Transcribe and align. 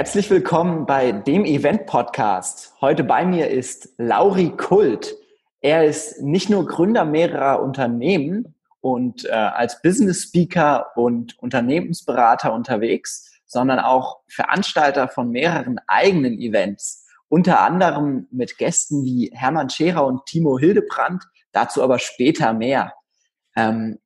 Herzlich 0.00 0.30
willkommen 0.30 0.86
bei 0.86 1.12
dem 1.12 1.44
Event 1.44 1.84
Podcast. 1.84 2.72
Heute 2.80 3.04
bei 3.04 3.26
mir 3.26 3.50
ist 3.50 3.90
Lauri 3.98 4.48
Kult. 4.56 5.14
Er 5.60 5.84
ist 5.84 6.22
nicht 6.22 6.48
nur 6.48 6.64
Gründer 6.66 7.04
mehrerer 7.04 7.60
Unternehmen 7.62 8.54
und 8.80 9.26
äh, 9.26 9.32
als 9.32 9.82
Business 9.82 10.22
Speaker 10.22 10.86
und 10.96 11.38
Unternehmensberater 11.38 12.54
unterwegs, 12.54 13.30
sondern 13.44 13.78
auch 13.78 14.20
Veranstalter 14.26 15.06
von 15.06 15.30
mehreren 15.30 15.78
eigenen 15.86 16.38
Events. 16.38 17.06
Unter 17.28 17.60
anderem 17.60 18.26
mit 18.30 18.56
Gästen 18.56 19.04
wie 19.04 19.30
Hermann 19.34 19.68
Scherer 19.68 20.06
und 20.06 20.24
Timo 20.24 20.58
Hildebrandt. 20.58 21.24
Dazu 21.52 21.82
aber 21.82 21.98
später 21.98 22.54
mehr. 22.54 22.94
Ähm, 23.54 23.98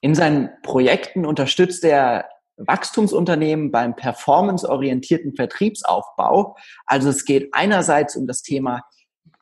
in 0.00 0.16
seinen 0.16 0.50
Projekten 0.64 1.24
unterstützt 1.24 1.84
er 1.84 2.28
Wachstumsunternehmen 2.58 3.70
beim 3.70 3.94
performanceorientierten 3.96 5.34
Vertriebsaufbau. 5.34 6.56
Also 6.86 7.08
es 7.08 7.24
geht 7.24 7.50
einerseits 7.52 8.16
um 8.16 8.26
das 8.26 8.42
Thema, 8.42 8.82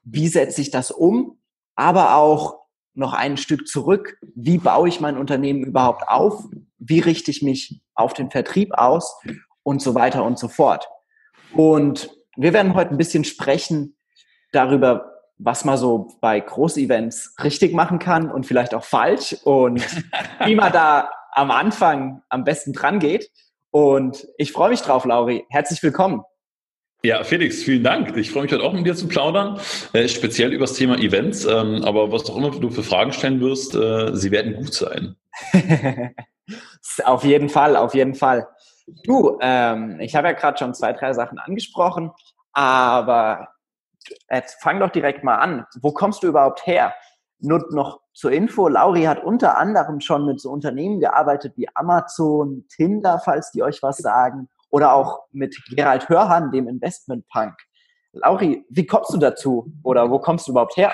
wie 0.04 0.28
setze 0.28 0.60
ich 0.60 0.70
das 0.70 0.90
um, 0.90 1.38
aber 1.74 2.16
auch 2.16 2.60
noch 2.94 3.12
ein 3.12 3.36
Stück 3.36 3.66
zurück, 3.68 4.18
wie 4.34 4.58
baue 4.58 4.88
ich 4.88 5.00
mein 5.00 5.18
Unternehmen 5.18 5.64
überhaupt 5.64 6.08
auf, 6.08 6.44
wie 6.78 7.00
richte 7.00 7.30
ich 7.30 7.42
mich 7.42 7.80
auf 7.94 8.14
den 8.14 8.30
Vertrieb 8.30 8.72
aus 8.72 9.16
und 9.62 9.82
so 9.82 9.94
weiter 9.94 10.24
und 10.24 10.38
so 10.38 10.48
fort. 10.48 10.88
Und 11.52 12.10
wir 12.36 12.52
werden 12.52 12.74
heute 12.74 12.90
ein 12.90 12.98
bisschen 12.98 13.24
sprechen 13.24 13.96
darüber, 14.52 15.12
was 15.38 15.64
man 15.64 15.76
so 15.76 16.16
bei 16.20 16.40
Großevents 16.40 17.34
richtig 17.42 17.74
machen 17.74 17.98
kann 17.98 18.30
und 18.30 18.46
vielleicht 18.46 18.74
auch 18.74 18.84
falsch 18.84 19.36
und 19.44 19.82
wie 20.44 20.54
man 20.54 20.72
da 20.72 21.10
am 21.32 21.50
Anfang 21.50 22.22
am 22.28 22.44
besten 22.44 22.72
dran 22.72 22.98
geht. 22.98 23.30
Und 23.70 24.26
ich 24.38 24.52
freue 24.52 24.70
mich 24.70 24.80
drauf, 24.80 25.04
Lauri. 25.04 25.44
Herzlich 25.50 25.82
willkommen. 25.82 26.24
Ja, 27.02 27.22
Felix, 27.24 27.62
vielen 27.62 27.84
Dank. 27.84 28.16
Ich 28.16 28.30
freue 28.30 28.44
mich 28.44 28.52
heute 28.52 28.64
auch 28.64 28.72
mit 28.72 28.86
dir 28.86 28.96
zu 28.96 29.06
plaudern, 29.06 29.60
äh, 29.92 30.08
speziell 30.08 30.52
über 30.52 30.64
das 30.64 30.74
Thema 30.74 30.96
Events. 30.98 31.44
Ähm, 31.44 31.84
aber 31.84 32.10
was 32.10 32.28
auch 32.28 32.36
immer 32.36 32.50
du 32.50 32.70
für 32.70 32.82
Fragen 32.82 33.12
stellen 33.12 33.40
wirst, 33.40 33.74
äh, 33.74 34.16
sie 34.16 34.30
werden 34.30 34.54
gut 34.54 34.74
sein. 34.74 35.14
auf 37.04 37.22
jeden 37.22 37.48
Fall, 37.48 37.76
auf 37.76 37.94
jeden 37.94 38.14
Fall. 38.14 38.48
Du, 39.04 39.38
ähm, 39.40 40.00
ich 40.00 40.14
habe 40.14 40.28
ja 40.28 40.32
gerade 40.32 40.58
schon 40.58 40.74
zwei, 40.74 40.92
drei 40.92 41.12
Sachen 41.12 41.38
angesprochen, 41.38 42.12
aber 42.52 43.48
jetzt 44.30 44.62
fang 44.62 44.80
doch 44.80 44.90
direkt 44.90 45.22
mal 45.22 45.36
an. 45.36 45.66
Wo 45.80 45.92
kommst 45.92 46.22
du 46.22 46.28
überhaupt 46.28 46.66
her? 46.66 46.94
Nur 47.38 47.66
noch 47.70 48.00
zur 48.14 48.32
Info, 48.32 48.68
Lauri 48.68 49.02
hat 49.02 49.22
unter 49.22 49.58
anderem 49.58 50.00
schon 50.00 50.26
mit 50.26 50.40
so 50.40 50.50
Unternehmen 50.50 51.00
gearbeitet 51.00 51.52
wie 51.56 51.68
Amazon, 51.74 52.64
Tinder, 52.74 53.20
falls 53.22 53.50
die 53.50 53.62
euch 53.62 53.82
was 53.82 53.98
sagen, 53.98 54.48
oder 54.70 54.94
auch 54.94 55.20
mit 55.32 55.56
Gerald 55.74 56.08
Hörhan, 56.08 56.50
dem 56.50 56.66
Investmentpunk. 56.66 57.54
Lauri, 58.12 58.64
wie 58.70 58.86
kommst 58.86 59.12
du 59.12 59.18
dazu 59.18 59.72
oder 59.82 60.10
wo 60.10 60.18
kommst 60.18 60.46
du 60.46 60.52
überhaupt 60.52 60.76
her? 60.76 60.92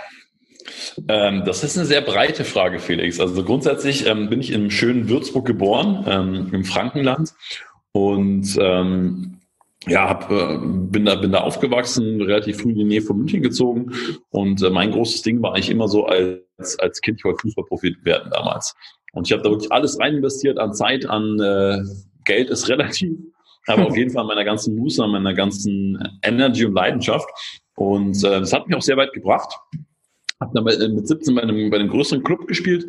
Ähm, 1.09 1.45
das 1.45 1.65
ist 1.65 1.77
eine 1.77 1.87
sehr 1.87 2.01
breite 2.01 2.45
Frage, 2.45 2.79
Felix. 2.79 3.21
Also 3.21 3.45
grundsätzlich 3.45 4.07
ähm, 4.07 4.29
bin 4.29 4.41
ich 4.41 4.53
im 4.53 4.71
schönen 4.71 5.09
Würzburg 5.09 5.47
geboren, 5.47 6.05
ähm, 6.09 6.51
im 6.53 6.65
Frankenland. 6.65 7.35
Und 7.93 8.57
ähm, 8.61 9.39
ja, 9.87 10.09
hab, 10.09 10.31
äh, 10.31 10.59
bin, 10.61 11.05
da, 11.05 11.17
bin 11.17 11.33
da 11.33 11.41
aufgewachsen, 11.41 12.21
relativ 12.21 12.63
früh 12.63 12.71
in 12.71 12.79
die 12.79 12.85
Nähe 12.85 13.03
von 13.03 13.19
München 13.19 13.43
gezogen 13.43 13.93
und 14.31 14.63
äh, 14.63 14.71
mein 14.71 14.93
großes 14.93 15.23
Ding 15.23 15.43
war 15.43 15.55
eigentlich 15.55 15.71
immer 15.71 15.89
so 15.89 16.07
als, 16.07 16.79
als 16.79 17.01
Kind, 17.01 17.19
ich 17.19 17.25
wollte 17.25 17.41
Fußballprofi 17.43 17.97
werden 18.03 18.31
damals. 18.31 18.75
Und 19.13 19.27
ich 19.27 19.33
habe 19.33 19.43
da 19.43 19.51
wirklich 19.51 19.73
alles 19.73 19.99
rein 20.01 20.17
investiert 20.17 20.59
an 20.59 20.73
Zeit, 20.73 21.07
an 21.07 21.39
äh, 21.41 21.83
Geld 22.25 22.51
ist 22.51 22.69
relativ, 22.69 23.19
aber 23.67 23.87
auf 23.87 23.97
jeden 23.97 24.11
Fall 24.11 24.23
an 24.23 24.29
meiner 24.29 24.45
ganzen 24.45 24.77
Muße, 24.77 25.03
an 25.03 25.11
meiner 25.11 25.35
ganzen 25.35 25.99
Energy 26.23 26.65
und 26.65 26.75
Leidenschaft. 26.75 27.29
Und 27.75 28.23
äh, 28.25 28.41
das 28.41 28.53
hat 28.53 28.67
mich 28.67 28.77
auch 28.77 28.83
sehr 28.83 28.97
weit 28.97 29.13
gebracht 29.13 29.53
habe 30.43 30.53
dann 30.55 30.67
äh, 30.81 30.89
mit 30.89 31.09
17 31.09 31.35
bei 31.35 31.43
einem, 31.43 31.71
bei 31.71 31.79
einem 31.79 31.89
größeren 31.89 32.23
Club 32.23 32.47
gespielt 32.47 32.87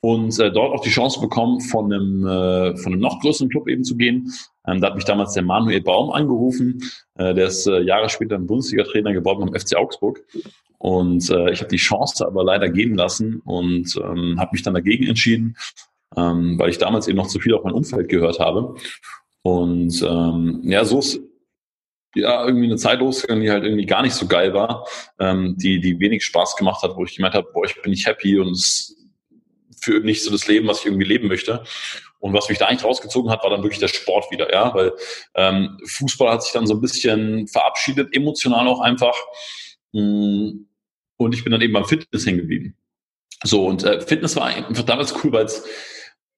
und 0.00 0.38
äh, 0.38 0.50
dort 0.50 0.74
auch 0.74 0.82
die 0.82 0.90
Chance 0.90 1.20
bekommen, 1.20 1.60
von 1.60 1.92
einem, 1.92 2.26
äh, 2.26 2.76
von 2.76 2.92
einem 2.92 3.02
noch 3.02 3.20
größeren 3.20 3.50
Club 3.50 3.68
eben 3.68 3.84
zu 3.84 3.96
gehen. 3.96 4.32
Ähm, 4.66 4.80
da 4.80 4.88
hat 4.88 4.94
mich 4.94 5.04
damals 5.04 5.32
der 5.34 5.42
Manuel 5.42 5.82
Baum 5.82 6.10
angerufen. 6.10 6.80
Äh, 7.16 7.34
der 7.34 7.48
ist 7.48 7.66
äh, 7.66 7.80
Jahre 7.80 8.08
später 8.08 8.36
ein 8.36 8.46
Bundesliga-Trainer 8.46 9.12
geworden 9.12 9.46
beim 9.46 9.60
FC 9.60 9.76
Augsburg. 9.76 10.24
Und 10.78 11.30
äh, 11.30 11.52
ich 11.52 11.60
habe 11.60 11.70
die 11.70 11.76
Chance 11.76 12.26
aber 12.26 12.44
leider 12.44 12.68
geben 12.68 12.94
lassen 12.94 13.40
und 13.44 13.94
ähm, 14.02 14.40
habe 14.40 14.50
mich 14.52 14.62
dann 14.62 14.74
dagegen 14.74 15.06
entschieden, 15.06 15.56
ähm, 16.16 16.58
weil 16.58 16.70
ich 16.70 16.78
damals 16.78 17.06
eben 17.06 17.18
noch 17.18 17.28
zu 17.28 17.38
viel 17.38 17.54
auf 17.54 17.64
mein 17.64 17.74
Umfeld 17.74 18.08
gehört 18.08 18.40
habe. 18.40 18.74
Und 19.42 20.02
ähm, 20.02 20.60
ja, 20.64 20.84
so 20.84 20.98
ist 20.98 21.20
ja, 22.14 22.44
irgendwie 22.44 22.66
eine 22.66 22.76
Zeit 22.76 23.00
losgegangen, 23.00 23.42
die 23.42 23.50
halt 23.50 23.64
irgendwie 23.64 23.86
gar 23.86 24.02
nicht 24.02 24.14
so 24.14 24.26
geil 24.26 24.52
war, 24.54 24.86
ähm, 25.18 25.56
die, 25.56 25.80
die 25.80 25.98
wenig 25.98 26.24
Spaß 26.24 26.56
gemacht 26.56 26.82
hat, 26.82 26.96
wo 26.96 27.04
ich 27.04 27.16
gemeint 27.16 27.34
habe, 27.34 27.48
boah, 27.52 27.64
ich 27.64 27.80
bin 27.80 27.90
nicht 27.90 28.06
happy 28.06 28.38
und 28.38 28.52
es 28.52 28.96
führt 29.80 30.04
nicht 30.04 30.22
so 30.22 30.30
das 30.30 30.46
Leben, 30.46 30.68
was 30.68 30.80
ich 30.80 30.86
irgendwie 30.86 31.06
leben 31.06 31.28
möchte. 31.28 31.64
Und 32.20 32.34
was 32.34 32.48
mich 32.48 32.58
da 32.58 32.66
eigentlich 32.66 32.84
rausgezogen 32.84 33.32
hat, 33.32 33.42
war 33.42 33.50
dann 33.50 33.64
wirklich 33.64 33.80
der 33.80 33.88
Sport 33.88 34.30
wieder, 34.30 34.52
ja, 34.52 34.72
weil 34.74 34.92
ähm, 35.34 35.78
Fußball 35.84 36.30
hat 36.30 36.44
sich 36.44 36.52
dann 36.52 36.68
so 36.68 36.74
ein 36.74 36.80
bisschen 36.80 37.48
verabschiedet, 37.48 38.14
emotional 38.14 38.68
auch 38.68 38.80
einfach. 38.80 39.16
Mm, 39.90 40.66
und 41.16 41.34
ich 41.34 41.42
bin 41.42 41.50
dann 41.50 41.62
eben 41.62 41.72
beim 41.72 41.84
Fitness 41.84 42.24
hängen 42.24 42.38
geblieben. 42.38 42.76
So, 43.42 43.66
und 43.66 43.82
äh, 43.82 44.00
Fitness 44.00 44.36
war 44.36 44.46
einfach 44.46 44.84
damals 44.84 45.12
cool, 45.24 45.32
weil 45.32 45.46
es 45.46 45.64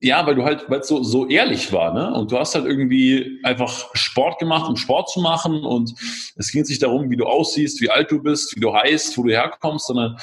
ja, 0.00 0.26
weil 0.26 0.34
du 0.34 0.44
halt, 0.44 0.66
weil 0.68 0.82
so, 0.82 1.02
so 1.02 1.26
ehrlich 1.28 1.72
war, 1.72 1.94
ne? 1.94 2.12
Und 2.14 2.30
du 2.30 2.38
hast 2.38 2.54
halt 2.54 2.66
irgendwie 2.66 3.40
einfach 3.42 3.94
Sport 3.94 4.38
gemacht, 4.38 4.68
um 4.68 4.76
Sport 4.76 5.08
zu 5.08 5.20
machen. 5.20 5.64
Und 5.64 5.94
es 6.36 6.52
ging 6.52 6.62
nicht 6.62 6.82
darum, 6.82 7.10
wie 7.10 7.16
du 7.16 7.24
aussiehst, 7.24 7.80
wie 7.80 7.90
alt 7.90 8.10
du 8.10 8.22
bist, 8.22 8.54
wie 8.56 8.60
du 8.60 8.74
heißt, 8.74 9.16
wo 9.16 9.22
du 9.22 9.30
herkommst, 9.30 9.86
sondern 9.86 10.18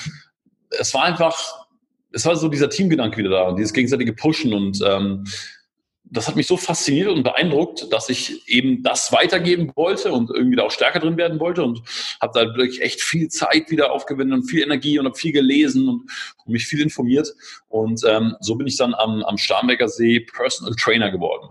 es 0.70 0.94
war 0.94 1.04
einfach, 1.04 1.68
es 2.12 2.26
war 2.26 2.36
so 2.36 2.48
dieser 2.48 2.70
Teamgedanke 2.70 3.18
wieder 3.18 3.30
da, 3.30 3.52
dieses 3.54 3.74
gegenseitige 3.74 4.14
Pushen 4.14 4.54
und 4.54 4.82
ähm, 4.86 5.26
das 6.12 6.28
hat 6.28 6.36
mich 6.36 6.46
so 6.46 6.58
fasziniert 6.58 7.08
und 7.08 7.24
beeindruckt, 7.24 7.92
dass 7.92 8.10
ich 8.10 8.48
eben 8.48 8.84
das 8.84 9.14
weitergeben 9.14 9.72
wollte 9.76 10.12
und 10.12 10.30
irgendwie 10.30 10.58
da 10.58 10.64
auch 10.64 10.72
stärker 10.72 11.00
drin 11.00 11.16
werden 11.16 11.40
wollte 11.40 11.64
und 11.64 11.82
habe 12.22 12.38
da 12.38 12.56
wirklich 12.56 12.82
echt 12.82 13.02
viel 13.02 13.30
Zeit 13.30 13.72
wieder 13.72 13.94
aufgewendet 13.94 14.40
und 14.40 14.44
viel 14.44 14.62
Energie 14.62 15.00
und 15.00 15.06
habe 15.06 15.18
viel 15.18 15.32
gelesen 15.32 15.88
und, 15.88 16.02
und, 16.46 16.52
mich 16.52 16.66
viel 16.66 16.82
informiert. 16.82 17.34
Und 17.70 18.02
ähm, 18.06 18.36
so 18.42 18.56
bin 18.56 18.68
ich 18.68 18.76
dann 18.76 18.94
am, 18.94 19.24
am 19.24 19.38
Starnberger 19.38 19.88
See 19.88 20.20
Personal 20.20 20.76
Trainer 20.76 21.12
geworden. 21.12 21.48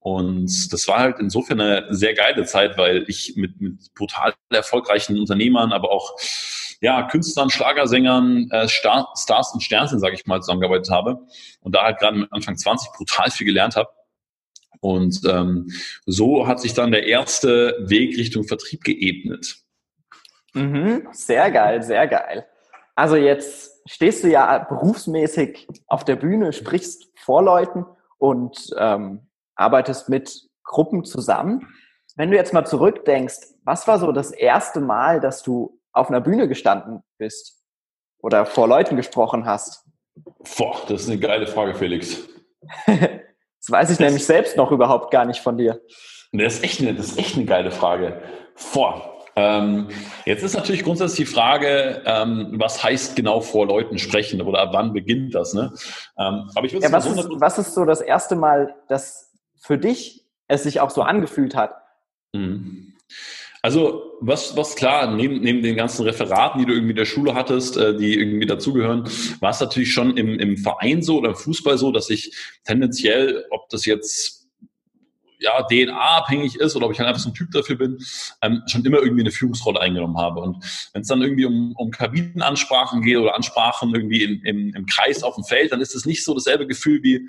Und 0.00 0.72
das 0.72 0.88
war 0.88 0.98
halt 0.98 1.18
insofern 1.20 1.60
eine 1.60 1.94
sehr 1.94 2.14
geile 2.14 2.44
Zeit, 2.44 2.78
weil 2.78 3.04
ich 3.06 3.34
mit, 3.36 3.60
mit 3.60 3.94
brutal 3.94 4.32
erfolgreichen 4.48 5.18
Unternehmern, 5.18 5.72
aber 5.72 5.90
auch 5.90 6.16
ja, 6.80 7.02
Künstlern, 7.02 7.50
Schlagersängern, 7.50 8.48
äh, 8.50 8.66
Star, 8.66 9.12
Stars 9.14 9.52
und 9.52 9.62
Sternchen, 9.62 10.00
sage 10.00 10.14
ich 10.14 10.26
mal, 10.26 10.40
zusammengearbeitet 10.40 10.90
habe 10.90 11.18
und 11.60 11.74
da 11.74 11.82
halt 11.82 11.98
gerade 11.98 12.16
mit 12.16 12.32
Anfang 12.32 12.56
20 12.56 12.92
brutal 12.92 13.30
viel 13.30 13.46
gelernt 13.46 13.76
habe. 13.76 13.90
Und 14.80 15.20
ähm, 15.28 15.70
so 16.06 16.46
hat 16.46 16.60
sich 16.60 16.72
dann 16.72 16.90
der 16.90 17.06
erste 17.06 17.76
Weg 17.80 18.16
Richtung 18.16 18.44
Vertrieb 18.44 18.82
geebnet. 18.82 19.56
Mhm, 20.54 21.08
sehr 21.12 21.50
geil, 21.50 21.82
sehr 21.82 22.06
geil. 22.08 22.46
Also 22.94 23.16
jetzt 23.16 23.82
stehst 23.86 24.24
du 24.24 24.28
ja 24.28 24.58
berufsmäßig 24.58 25.68
auf 25.86 26.04
der 26.04 26.16
Bühne, 26.16 26.54
sprichst 26.54 27.10
vor 27.14 27.42
Leuten 27.42 27.84
und 28.16 28.70
ähm, 28.78 29.26
arbeitest 29.60 30.08
mit 30.08 30.48
Gruppen 30.64 31.04
zusammen. 31.04 31.68
Wenn 32.16 32.30
du 32.30 32.36
jetzt 32.36 32.52
mal 32.52 32.64
zurückdenkst, 32.64 33.38
was 33.64 33.86
war 33.86 33.98
so 33.98 34.12
das 34.12 34.30
erste 34.30 34.80
Mal, 34.80 35.20
dass 35.20 35.42
du 35.42 35.78
auf 35.92 36.08
einer 36.08 36.20
Bühne 36.20 36.48
gestanden 36.48 37.02
bist 37.18 37.62
oder 38.18 38.46
vor 38.46 38.68
Leuten 38.68 38.96
gesprochen 38.96 39.46
hast? 39.46 39.84
Boah, 40.56 40.76
das 40.88 41.02
ist 41.02 41.08
eine 41.08 41.18
geile 41.18 41.46
Frage, 41.46 41.74
Felix. 41.74 42.28
das 42.86 43.68
weiß 43.68 43.90
ich 43.90 43.98
das 43.98 44.06
nämlich 44.06 44.26
selbst 44.26 44.56
noch 44.56 44.72
überhaupt 44.72 45.10
gar 45.10 45.24
nicht 45.24 45.40
von 45.40 45.56
dir. 45.56 45.80
Das 46.32 46.54
ist 46.54 46.64
echt 46.64 46.80
eine, 46.80 46.94
das 46.94 47.12
ist 47.12 47.18
echt 47.18 47.36
eine 47.36 47.44
geile 47.44 47.70
Frage. 47.70 48.22
Boah, 48.72 49.20
ähm, 49.36 49.88
jetzt 50.24 50.42
ist 50.42 50.54
natürlich 50.54 50.84
grundsätzlich 50.84 51.28
die 51.28 51.34
Frage, 51.34 52.02
ähm, 52.04 52.54
was 52.56 52.82
heißt 52.82 53.16
genau 53.16 53.40
vor 53.40 53.66
Leuten 53.66 53.98
sprechen 53.98 54.42
oder 54.42 54.72
wann 54.72 54.92
beginnt 54.92 55.34
das? 55.34 55.54
Ne? 55.54 55.72
Ähm, 56.18 56.50
aber 56.54 56.66
ich 56.66 56.72
ja, 56.72 56.92
was, 56.92 57.06
ist, 57.06 57.28
was 57.32 57.58
ist 57.58 57.74
so 57.74 57.84
das 57.84 58.00
erste 58.00 58.36
Mal, 58.36 58.74
dass 58.88 59.29
für 59.60 59.78
dich 59.78 60.26
es 60.48 60.64
sich 60.64 60.80
auch 60.80 60.90
so 60.90 61.02
angefühlt 61.02 61.54
hat? 61.54 61.74
Mhm. 62.32 62.94
Also 63.62 64.16
was, 64.20 64.56
was 64.56 64.74
klar, 64.74 65.14
neben, 65.14 65.40
neben 65.40 65.62
den 65.62 65.76
ganzen 65.76 66.04
Referaten, 66.04 66.60
die 66.60 66.66
du 66.66 66.72
irgendwie 66.72 66.94
der 66.94 67.04
Schule 67.04 67.34
hattest, 67.34 67.76
äh, 67.76 67.94
die 67.94 68.18
irgendwie 68.18 68.46
dazugehören, 68.46 69.04
war 69.40 69.50
es 69.50 69.60
natürlich 69.60 69.92
schon 69.92 70.16
im, 70.16 70.38
im 70.38 70.56
Verein 70.56 71.02
so 71.02 71.18
oder 71.18 71.30
im 71.30 71.34
Fußball 71.36 71.76
so, 71.76 71.92
dass 71.92 72.08
ich 72.08 72.34
tendenziell, 72.64 73.44
ob 73.50 73.68
das 73.68 73.84
jetzt 73.84 74.48
ja, 75.40 75.62
DNA-abhängig 75.62 76.56
ist 76.56 76.76
oder 76.76 76.86
ob 76.86 76.92
ich 76.92 76.98
halt 76.98 77.08
einfach 77.08 77.22
so 77.22 77.30
ein 77.30 77.34
Typ 77.34 77.50
dafür 77.50 77.76
bin, 77.76 77.98
ähm, 78.42 78.62
schon 78.66 78.84
immer 78.84 78.98
irgendwie 78.98 79.22
eine 79.22 79.30
Führungsrolle 79.30 79.80
eingenommen 79.80 80.18
habe. 80.18 80.40
Und 80.40 80.62
wenn 80.92 81.02
es 81.02 81.08
dann 81.08 81.22
irgendwie 81.22 81.46
um, 81.46 81.72
um 81.76 81.90
Kabinenansprachen 81.90 83.02
geht 83.02 83.16
oder 83.16 83.34
Ansprachen 83.34 83.94
irgendwie 83.94 84.22
in, 84.22 84.42
im, 84.42 84.74
im 84.74 84.86
Kreis 84.86 85.22
auf 85.22 85.34
dem 85.34 85.44
Feld, 85.44 85.72
dann 85.72 85.80
ist 85.80 85.94
es 85.94 86.04
nicht 86.04 86.24
so 86.24 86.34
dasselbe 86.34 86.66
Gefühl 86.66 87.02
wie, 87.02 87.28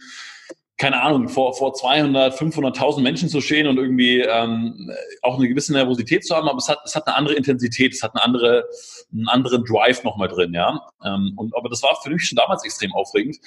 keine 0.81 0.99
Ahnung, 0.99 1.29
vor, 1.29 1.53
vor 1.53 1.75
200, 1.75 2.33
500.000 2.33 3.01
Menschen 3.01 3.29
zu 3.29 3.39
stehen 3.39 3.67
und 3.67 3.77
irgendwie 3.77 4.21
ähm, 4.21 4.89
auch 5.21 5.37
eine 5.37 5.47
gewisse 5.47 5.73
Nervosität 5.73 6.25
zu 6.25 6.35
haben, 6.35 6.47
aber 6.47 6.57
es 6.57 6.67
hat, 6.67 6.79
es 6.83 6.95
hat 6.95 7.05
eine 7.05 7.15
andere 7.15 7.35
Intensität, 7.35 7.93
es 7.93 8.01
hat 8.01 8.15
eine 8.15 8.23
andere, 8.23 8.65
einen 9.13 9.27
anderen 9.27 9.63
Drive 9.63 10.03
nochmal 10.03 10.27
drin, 10.27 10.55
ja. 10.55 10.81
Ähm, 11.05 11.33
und, 11.35 11.55
aber 11.55 11.69
das 11.69 11.83
war 11.83 11.95
für 12.01 12.09
mich 12.09 12.27
schon 12.27 12.35
damals 12.35 12.65
extrem 12.65 12.93
aufregend, 12.93 13.37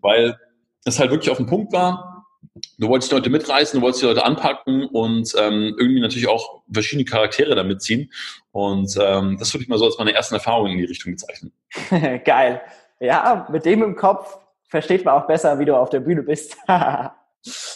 weil 0.00 0.38
es 0.84 1.00
halt 1.00 1.10
wirklich 1.10 1.30
auf 1.30 1.38
den 1.38 1.46
Punkt 1.46 1.72
war, 1.72 2.26
du 2.76 2.88
wolltest 2.88 3.10
die 3.10 3.14
Leute 3.14 3.30
mitreißen, 3.30 3.80
du 3.80 3.82
wolltest 3.82 4.02
die 4.02 4.06
Leute 4.06 4.26
anpacken 4.26 4.84
und 4.84 5.32
ähm, 5.38 5.74
irgendwie 5.78 6.00
natürlich 6.00 6.28
auch 6.28 6.60
verschiedene 6.70 7.06
Charaktere 7.06 7.54
damit 7.54 7.80
ziehen. 7.80 8.12
Und 8.50 8.98
ähm, 9.00 9.38
das 9.38 9.54
würde 9.54 9.62
ich 9.62 9.68
mal 9.70 9.78
so 9.78 9.86
als 9.86 9.96
meine 9.96 10.12
ersten 10.12 10.34
Erfahrungen 10.34 10.72
in 10.72 10.78
die 10.78 10.84
Richtung 10.84 11.12
bezeichnen. 11.12 11.52
Geil. 12.26 12.60
Ja, 13.00 13.48
mit 13.50 13.64
dem 13.64 13.82
im 13.82 13.96
Kopf 13.96 14.41
versteht 14.72 15.04
man 15.04 15.14
auch 15.14 15.26
besser, 15.26 15.58
wie 15.58 15.66
du 15.66 15.76
auf 15.76 15.90
der 15.90 16.00
Bühne 16.00 16.22
bist. 16.22 16.56
ja, 16.66 17.14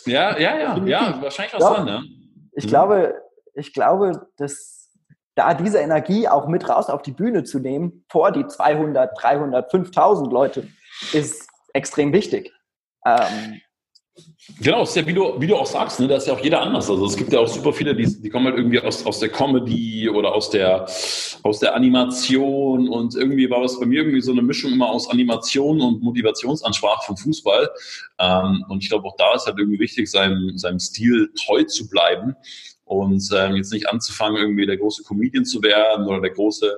ja, 0.06 0.38
ja, 0.38 0.78
ja, 0.78 1.18
wahrscheinlich 1.20 1.54
auch 1.54 1.76
so, 1.76 1.84
ne? 1.84 2.02
Ich 2.52 2.64
mhm. 2.64 2.68
glaube, 2.70 3.22
ich 3.52 3.74
glaube, 3.74 4.26
dass 4.38 4.90
da 5.34 5.52
diese 5.52 5.78
Energie 5.78 6.26
auch 6.26 6.48
mit 6.48 6.66
raus 6.66 6.88
auf 6.88 7.02
die 7.02 7.12
Bühne 7.12 7.44
zu 7.44 7.58
nehmen, 7.58 8.06
vor 8.08 8.32
die 8.32 8.46
200, 8.46 9.12
300, 9.20 9.70
5000 9.70 10.32
Leute, 10.32 10.68
ist 11.12 11.46
extrem 11.74 12.14
wichtig. 12.14 12.50
Ähm, 13.04 13.60
Genau, 14.60 14.84
ist 14.84 14.94
ja, 14.94 15.06
wie 15.06 15.12
du, 15.12 15.40
wie 15.40 15.46
du 15.46 15.56
auch 15.56 15.66
sagst, 15.66 15.98
ne, 15.98 16.06
da 16.06 16.16
ist 16.16 16.26
ja 16.28 16.32
auch 16.32 16.40
jeder 16.40 16.62
anders. 16.62 16.88
Also 16.88 17.04
es 17.06 17.16
gibt 17.16 17.32
ja 17.32 17.40
auch 17.40 17.48
super 17.48 17.72
viele, 17.72 17.94
die, 17.94 18.22
die 18.22 18.30
kommen 18.30 18.46
halt 18.46 18.56
irgendwie 18.56 18.80
aus, 18.80 19.04
aus 19.04 19.18
der 19.18 19.28
Comedy 19.28 20.08
oder 20.08 20.32
aus 20.32 20.50
der, 20.50 20.86
aus 21.42 21.58
der 21.58 21.74
Animation 21.74 22.88
und 22.88 23.16
irgendwie 23.16 23.50
war 23.50 23.62
es 23.64 23.78
bei 23.78 23.86
mir 23.86 24.00
irgendwie 24.00 24.20
so 24.20 24.32
eine 24.32 24.42
Mischung 24.42 24.72
immer 24.72 24.88
aus 24.88 25.10
Animation 25.10 25.80
und 25.80 26.02
Motivationsansprache 26.02 27.06
vom 27.06 27.16
Fußball. 27.16 27.68
Ähm, 28.18 28.64
und 28.68 28.82
ich 28.82 28.88
glaube, 28.88 29.06
auch 29.08 29.16
da 29.16 29.34
ist 29.34 29.46
halt 29.46 29.58
irgendwie 29.58 29.80
wichtig, 29.80 30.08
seinem, 30.08 30.56
seinem 30.56 30.78
Stil 30.78 31.30
treu 31.44 31.64
zu 31.64 31.88
bleiben 31.88 32.36
und 32.84 33.28
ähm, 33.36 33.56
jetzt 33.56 33.72
nicht 33.72 33.88
anzufangen, 33.88 34.40
irgendwie 34.40 34.66
der 34.66 34.76
große 34.76 35.02
Comedian 35.02 35.44
zu 35.44 35.60
werden 35.62 36.06
oder 36.06 36.20
der 36.20 36.30
große 36.30 36.72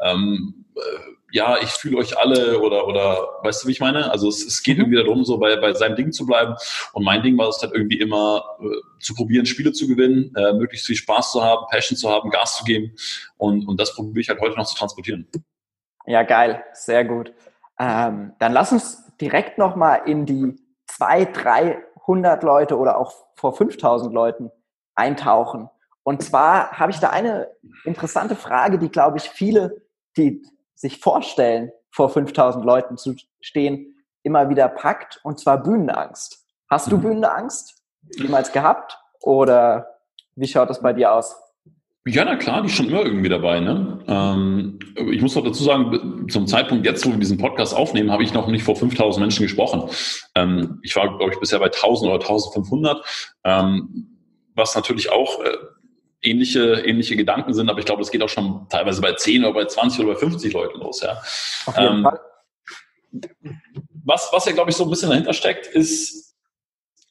ähm, 0.00 0.64
äh, 0.76 0.80
ja, 1.32 1.58
ich 1.60 1.70
fühle 1.70 1.98
euch 1.98 2.16
alle 2.18 2.60
oder, 2.60 2.86
oder 2.86 3.28
weißt 3.42 3.62
du, 3.62 3.68
wie 3.68 3.72
ich 3.72 3.80
meine? 3.80 4.10
Also 4.10 4.28
es, 4.28 4.44
es 4.44 4.62
geht 4.62 4.76
mhm. 4.76 4.84
irgendwie 4.84 5.02
darum, 5.02 5.24
so 5.24 5.38
bei, 5.38 5.56
bei 5.56 5.72
seinem 5.74 5.96
Ding 5.96 6.12
zu 6.12 6.24
bleiben. 6.24 6.54
Und 6.92 7.04
mein 7.04 7.22
Ding 7.22 7.36
war 7.36 7.48
es 7.48 7.60
halt 7.60 7.72
irgendwie 7.74 7.98
immer 7.98 8.42
äh, 8.60 9.00
zu 9.00 9.14
probieren, 9.14 9.46
Spiele 9.46 9.72
zu 9.72 9.86
gewinnen, 9.86 10.32
äh, 10.36 10.52
möglichst 10.52 10.86
viel 10.86 10.96
Spaß 10.96 11.32
zu 11.32 11.42
haben, 11.42 11.66
Passion 11.70 11.96
zu 11.96 12.08
haben, 12.08 12.30
Gas 12.30 12.58
zu 12.58 12.64
geben. 12.64 12.92
Und, 13.36 13.66
und 13.66 13.80
das 13.80 13.94
probiere 13.94 14.20
ich 14.20 14.28
halt 14.28 14.40
heute 14.40 14.56
noch 14.56 14.66
zu 14.66 14.76
transportieren. 14.76 15.26
Ja, 16.06 16.22
geil, 16.22 16.64
sehr 16.72 17.04
gut. 17.04 17.32
Ähm, 17.78 18.32
dann 18.38 18.52
lass 18.52 18.72
uns 18.72 19.02
direkt 19.20 19.58
nochmal 19.58 20.02
in 20.06 20.24
die 20.24 20.56
200, 20.86 21.44
300 22.06 22.42
Leute 22.42 22.78
oder 22.78 22.98
auch 22.98 23.12
vor 23.34 23.54
5000 23.54 24.14
Leuten 24.14 24.50
eintauchen. 24.94 25.68
Und 26.04 26.22
zwar 26.22 26.78
habe 26.78 26.92
ich 26.92 27.00
da 27.00 27.10
eine 27.10 27.48
interessante 27.84 28.36
Frage, 28.36 28.78
die, 28.78 28.88
glaube 28.88 29.18
ich, 29.18 29.28
viele, 29.28 29.82
die 30.16 30.42
sich 30.74 30.98
vorstellen, 30.98 31.70
vor 31.90 32.10
5000 32.10 32.64
Leuten 32.64 32.96
zu 32.96 33.14
stehen, 33.40 33.94
immer 34.22 34.48
wieder 34.48 34.68
packt, 34.68 35.20
und 35.22 35.38
zwar 35.38 35.62
Bühnenangst. 35.62 36.44
Hast 36.68 36.90
du 36.90 36.96
mhm. 36.96 37.02
Bühnenangst 37.02 37.82
jemals 38.18 38.52
gehabt 38.52 38.98
oder 39.20 39.86
wie 40.34 40.46
schaut 40.46 40.68
das 40.68 40.82
bei 40.82 40.92
dir 40.92 41.12
aus? 41.12 41.36
Ja, 42.08 42.24
na 42.24 42.36
klar, 42.36 42.62
die 42.62 42.68
ist 42.68 42.76
schon 42.76 42.88
immer 42.88 43.04
irgendwie 43.04 43.28
dabei. 43.28 43.58
Ne? 43.58 43.98
Ähm, 44.06 44.78
ich 45.10 45.20
muss 45.20 45.34
noch 45.34 45.42
dazu 45.42 45.64
sagen, 45.64 46.28
zum 46.28 46.46
Zeitpunkt 46.46 46.86
jetzt, 46.86 47.04
wo 47.04 47.10
wir 47.10 47.18
diesen 47.18 47.38
Podcast 47.38 47.74
aufnehmen, 47.74 48.12
habe 48.12 48.22
ich 48.22 48.32
noch 48.32 48.46
nicht 48.46 48.62
vor 48.62 48.76
5000 48.76 49.20
Menschen 49.20 49.42
gesprochen. 49.42 49.90
Ähm, 50.36 50.78
ich 50.82 50.94
war, 50.94 51.16
glaube 51.18 51.32
ich, 51.32 51.40
bisher 51.40 51.58
bei 51.58 51.66
1000 51.66 52.08
oder 52.08 52.20
1500, 52.20 53.04
ähm, 53.42 54.18
was 54.54 54.76
natürlich 54.76 55.10
auch 55.10 55.42
äh, 55.42 55.56
ähnliche, 56.22 56.82
ähnliche 56.84 57.16
Gedanken 57.16 57.54
sind, 57.54 57.68
aber 57.68 57.78
ich 57.78 57.86
glaube, 57.86 58.02
das 58.02 58.10
geht 58.10 58.22
auch 58.22 58.28
schon 58.28 58.66
teilweise 58.68 59.00
bei 59.00 59.12
10 59.12 59.44
oder 59.44 59.54
bei 59.54 59.64
20 59.66 60.00
oder 60.04 60.14
bei 60.14 60.20
50 60.20 60.52
Leuten 60.52 60.80
los. 60.80 61.00
Ja. 61.02 61.20
Auf 61.66 61.78
jeden 61.78 61.96
ähm, 61.98 62.02
Fall. 62.02 62.20
Was, 64.04 64.28
was 64.32 64.44
ja, 64.46 64.52
glaube 64.52 64.70
ich, 64.70 64.76
so 64.76 64.84
ein 64.84 64.90
bisschen 64.90 65.10
dahinter 65.10 65.32
steckt, 65.32 65.66
ist, 65.66 66.36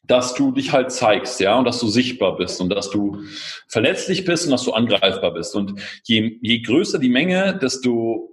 dass 0.03 0.35
du 0.35 0.51
dich 0.51 0.71
halt 0.71 0.91
zeigst, 0.91 1.39
ja, 1.39 1.57
und 1.57 1.65
dass 1.65 1.79
du 1.79 1.87
sichtbar 1.87 2.37
bist 2.37 2.61
und 2.61 2.69
dass 2.69 2.89
du 2.89 3.23
verletzlich 3.67 4.23
bist 4.23 4.45
und 4.45 4.51
dass 4.51 4.63
du 4.63 4.73
angreifbar 4.73 5.33
bist. 5.33 5.55
Und 5.55 5.79
je, 6.03 6.37
je 6.41 6.61
größer 6.61 6.99
die 6.99 7.09
Menge, 7.09 7.57
desto 7.57 8.31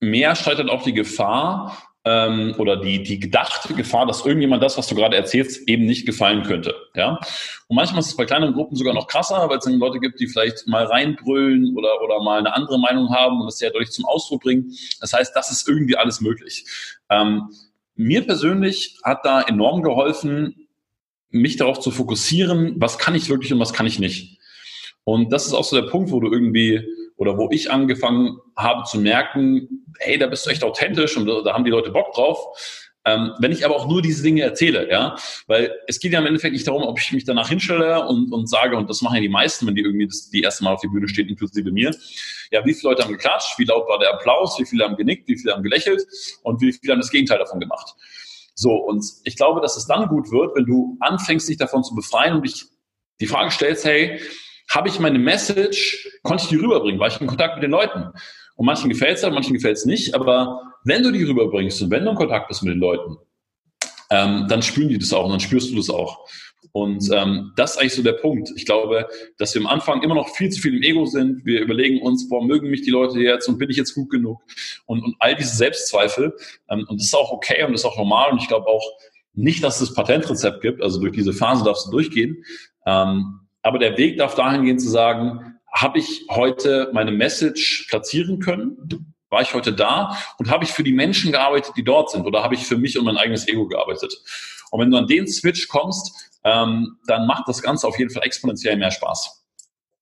mehr 0.00 0.34
scheitert 0.34 0.70
auch 0.70 0.82
die 0.82 0.92
Gefahr, 0.92 1.87
ähm, 2.04 2.54
oder 2.58 2.76
die, 2.76 3.02
die 3.02 3.18
gedachte 3.18 3.74
Gefahr, 3.74 4.06
dass 4.06 4.24
irgendjemand 4.24 4.62
das, 4.62 4.78
was 4.78 4.86
du 4.86 4.94
gerade 4.94 5.16
erzählst, 5.16 5.68
eben 5.68 5.84
nicht 5.84 6.06
gefallen 6.06 6.42
könnte. 6.44 6.74
Ja? 6.94 7.18
Und 7.66 7.76
manchmal 7.76 8.00
ist 8.00 8.08
es 8.08 8.16
bei 8.16 8.24
kleineren 8.24 8.54
Gruppen 8.54 8.76
sogar 8.76 8.94
noch 8.94 9.08
krasser, 9.08 9.48
weil 9.48 9.58
es 9.58 9.64
dann 9.64 9.78
Leute 9.78 9.98
gibt, 9.98 10.20
die 10.20 10.26
vielleicht 10.26 10.66
mal 10.66 10.84
reinbrüllen 10.84 11.76
oder, 11.76 12.00
oder 12.02 12.22
mal 12.22 12.38
eine 12.38 12.54
andere 12.54 12.78
Meinung 12.78 13.14
haben 13.14 13.40
und 13.40 13.46
das 13.46 13.60
ja 13.60 13.68
dadurch 13.68 13.90
zum 13.90 14.04
Ausdruck 14.04 14.42
bringen. 14.42 14.72
Das 15.00 15.12
heißt, 15.12 15.34
das 15.34 15.50
ist 15.50 15.68
irgendwie 15.68 15.96
alles 15.96 16.20
möglich. 16.20 16.64
Ähm, 17.10 17.50
mir 17.94 18.24
persönlich 18.24 18.98
hat 19.02 19.24
da 19.24 19.42
enorm 19.42 19.82
geholfen, 19.82 20.68
mich 21.30 21.56
darauf 21.56 21.80
zu 21.80 21.90
fokussieren, 21.90 22.76
was 22.78 22.98
kann 22.98 23.14
ich 23.14 23.28
wirklich 23.28 23.52
und 23.52 23.60
was 23.60 23.72
kann 23.72 23.86
ich 23.86 23.98
nicht. 23.98 24.38
Und 25.04 25.32
das 25.32 25.46
ist 25.46 25.52
auch 25.52 25.64
so 25.64 25.80
der 25.80 25.88
Punkt, 25.88 26.10
wo 26.10 26.20
du 26.20 26.30
irgendwie 26.30 26.86
oder 27.18 27.36
wo 27.36 27.48
ich 27.50 27.70
angefangen 27.70 28.38
habe 28.56 28.84
zu 28.84 28.98
merken, 28.98 29.84
hey, 29.98 30.18
da 30.18 30.28
bist 30.28 30.46
du 30.46 30.50
echt 30.50 30.64
authentisch 30.64 31.16
und 31.16 31.26
da, 31.26 31.52
haben 31.52 31.64
die 31.64 31.70
Leute 31.70 31.90
Bock 31.90 32.14
drauf. 32.14 32.38
Ähm, 33.04 33.32
wenn 33.40 33.52
ich 33.52 33.64
aber 33.64 33.74
auch 33.74 33.88
nur 33.88 34.02
diese 34.02 34.22
Dinge 34.22 34.42
erzähle, 34.42 34.88
ja, 34.88 35.16
weil 35.46 35.74
es 35.86 35.98
geht 35.98 36.12
ja 36.12 36.20
im 36.20 36.26
Endeffekt 36.26 36.52
nicht 36.52 36.66
darum, 36.66 36.82
ob 36.82 36.98
ich 36.98 37.12
mich 37.12 37.24
danach 37.24 37.48
hinstelle 37.48 38.06
und, 38.06 38.32
und 38.32 38.48
sage, 38.48 38.76
und 38.76 38.88
das 38.88 39.02
machen 39.02 39.16
ja 39.16 39.20
die 39.20 39.28
meisten, 39.28 39.66
wenn 39.66 39.74
die 39.74 39.82
irgendwie 39.82 40.06
das, 40.06 40.30
die 40.30 40.42
erste 40.42 40.62
Mal 40.62 40.74
auf 40.74 40.80
die 40.80 40.88
Bühne 40.88 41.08
stehen, 41.08 41.28
inklusive 41.28 41.70
mir, 41.72 41.94
ja, 42.50 42.64
wie 42.64 42.74
viele 42.74 42.90
Leute 42.90 43.02
haben 43.02 43.12
geklatscht, 43.12 43.58
wie 43.58 43.64
laut 43.64 43.88
war 43.88 43.98
der 43.98 44.12
Applaus, 44.12 44.58
wie 44.58 44.66
viele 44.66 44.84
haben 44.84 44.96
genickt, 44.96 45.28
wie 45.28 45.38
viele 45.38 45.54
haben 45.54 45.62
gelächelt? 45.62 46.04
Und 46.42 46.60
wie 46.60 46.72
viele 46.72 46.92
haben 46.92 47.00
das 47.00 47.10
Gegenteil 47.10 47.38
davon 47.38 47.60
gemacht. 47.60 47.94
So, 48.54 48.74
und 48.74 49.04
ich 49.24 49.36
glaube, 49.36 49.60
dass 49.60 49.76
es 49.76 49.86
dann 49.86 50.08
gut 50.08 50.30
wird, 50.30 50.54
wenn 50.54 50.66
du 50.66 50.96
anfängst, 51.00 51.48
dich 51.48 51.56
davon 51.56 51.82
zu 51.82 51.94
befreien 51.94 52.34
und 52.34 52.42
dich 52.44 52.66
die 53.20 53.26
Frage 53.26 53.50
stellst, 53.50 53.84
hey, 53.84 54.20
habe 54.68 54.88
ich 54.88 54.98
meine 54.98 55.18
Message, 55.18 56.08
konnte 56.22 56.44
ich 56.44 56.48
die 56.48 56.56
rüberbringen, 56.56 57.00
war 57.00 57.08
ich 57.08 57.20
in 57.20 57.26
Kontakt 57.26 57.56
mit 57.56 57.62
den 57.62 57.70
Leuten? 57.70 58.10
Und 58.56 58.66
manchen 58.66 58.90
gefällt 58.90 59.18
es, 59.18 59.22
manchen 59.22 59.54
gefällt 59.54 59.76
es 59.76 59.86
nicht, 59.86 60.14
aber 60.14 60.60
wenn 60.84 61.02
du 61.02 61.10
die 61.12 61.24
rüberbringst 61.24 61.82
und 61.82 61.90
wenn 61.90 62.04
du 62.04 62.10
in 62.10 62.16
Kontakt 62.16 62.48
bist 62.48 62.62
mit 62.62 62.74
den 62.74 62.80
Leuten, 62.80 63.16
ähm, 64.10 64.46
dann 64.48 64.62
spüren 64.62 64.88
die 64.88 64.98
das 64.98 65.12
auch 65.12 65.24
und 65.24 65.30
dann 65.30 65.40
spürst 65.40 65.70
du 65.70 65.76
das 65.76 65.90
auch. 65.90 66.26
Und 66.72 67.08
ähm, 67.12 67.52
das 67.56 67.72
ist 67.72 67.78
eigentlich 67.78 67.94
so 67.94 68.02
der 68.02 68.12
Punkt. 68.12 68.50
Ich 68.56 68.66
glaube, 68.66 69.08
dass 69.38 69.54
wir 69.54 69.60
am 69.60 69.66
Anfang 69.66 70.02
immer 70.02 70.14
noch 70.14 70.28
viel 70.28 70.50
zu 70.50 70.60
viel 70.60 70.76
im 70.76 70.82
Ego 70.82 71.06
sind. 71.06 71.44
Wir 71.44 71.62
überlegen 71.62 72.02
uns, 72.02 72.28
boah, 72.28 72.44
mögen 72.44 72.68
mich 72.70 72.82
die 72.82 72.90
Leute 72.90 73.18
jetzt 73.20 73.48
und 73.48 73.58
bin 73.58 73.70
ich 73.70 73.76
jetzt 73.76 73.94
gut 73.94 74.10
genug? 74.10 74.40
Und, 74.86 75.02
und 75.02 75.16
all 75.18 75.34
diese 75.34 75.56
Selbstzweifel. 75.56 76.36
Ähm, 76.68 76.84
und 76.88 77.00
das 77.00 77.06
ist 77.06 77.14
auch 77.14 77.32
okay 77.32 77.64
und 77.64 77.72
das 77.72 77.82
ist 77.82 77.84
auch 77.86 77.96
normal. 77.96 78.32
Und 78.32 78.42
ich 78.42 78.48
glaube 78.48 78.66
auch 78.66 78.84
nicht, 79.34 79.62
dass 79.62 79.80
es 79.80 79.88
das 79.88 79.94
Patentrezept 79.94 80.60
gibt. 80.60 80.82
Also 80.82 81.00
durch 81.00 81.12
diese 81.12 81.32
Phase 81.32 81.64
darfst 81.64 81.86
du 81.86 81.90
durchgehen. 81.90 82.44
Ähm, 82.86 83.40
aber 83.62 83.78
der 83.78 83.96
Weg 83.96 84.18
darf 84.18 84.34
dahin 84.34 84.64
gehen 84.64 84.78
zu 84.78 84.88
sagen, 84.88 85.58
habe 85.72 85.98
ich 85.98 86.26
heute 86.30 86.90
meine 86.92 87.12
Message 87.12 87.86
platzieren 87.88 88.38
können? 88.40 89.14
War 89.30 89.42
ich 89.42 89.54
heute 89.54 89.72
da? 89.72 90.16
Und 90.38 90.50
habe 90.50 90.64
ich 90.64 90.72
für 90.72 90.82
die 90.82 90.92
Menschen 90.92 91.32
gearbeitet, 91.32 91.74
die 91.76 91.84
dort 91.84 92.10
sind? 92.10 92.26
Oder 92.26 92.42
habe 92.42 92.54
ich 92.54 92.66
für 92.66 92.78
mich 92.78 92.98
und 92.98 93.04
mein 93.04 93.18
eigenes 93.18 93.46
Ego 93.46 93.66
gearbeitet? 93.66 94.14
Und 94.70 94.80
wenn 94.80 94.90
du 94.90 94.96
an 94.96 95.06
den 95.06 95.26
Switch 95.26 95.68
kommst, 95.68 96.30
ähm, 96.44 96.98
dann 97.06 97.26
macht 97.26 97.48
das 97.48 97.62
Ganze 97.62 97.86
auf 97.86 97.98
jeden 97.98 98.10
Fall 98.10 98.22
exponentiell 98.22 98.76
mehr 98.76 98.90
Spaß. 98.90 99.44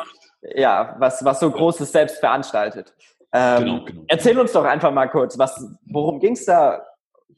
ja, 0.55 0.95
was, 0.97 1.23
was 1.23 1.39
so 1.39 1.51
großes 1.51 1.91
selbst 1.91 2.19
veranstaltet. 2.19 2.93
Ähm, 3.33 3.63
genau, 3.63 3.85
genau. 3.85 4.03
Erzähl 4.07 4.39
uns 4.39 4.53
doch 4.53 4.63
einfach 4.63 4.91
mal 4.91 5.07
kurz, 5.07 5.37
was, 5.37 5.63
worum 5.85 6.19
ging 6.19 6.33
es 6.33 6.45
da? 6.45 6.83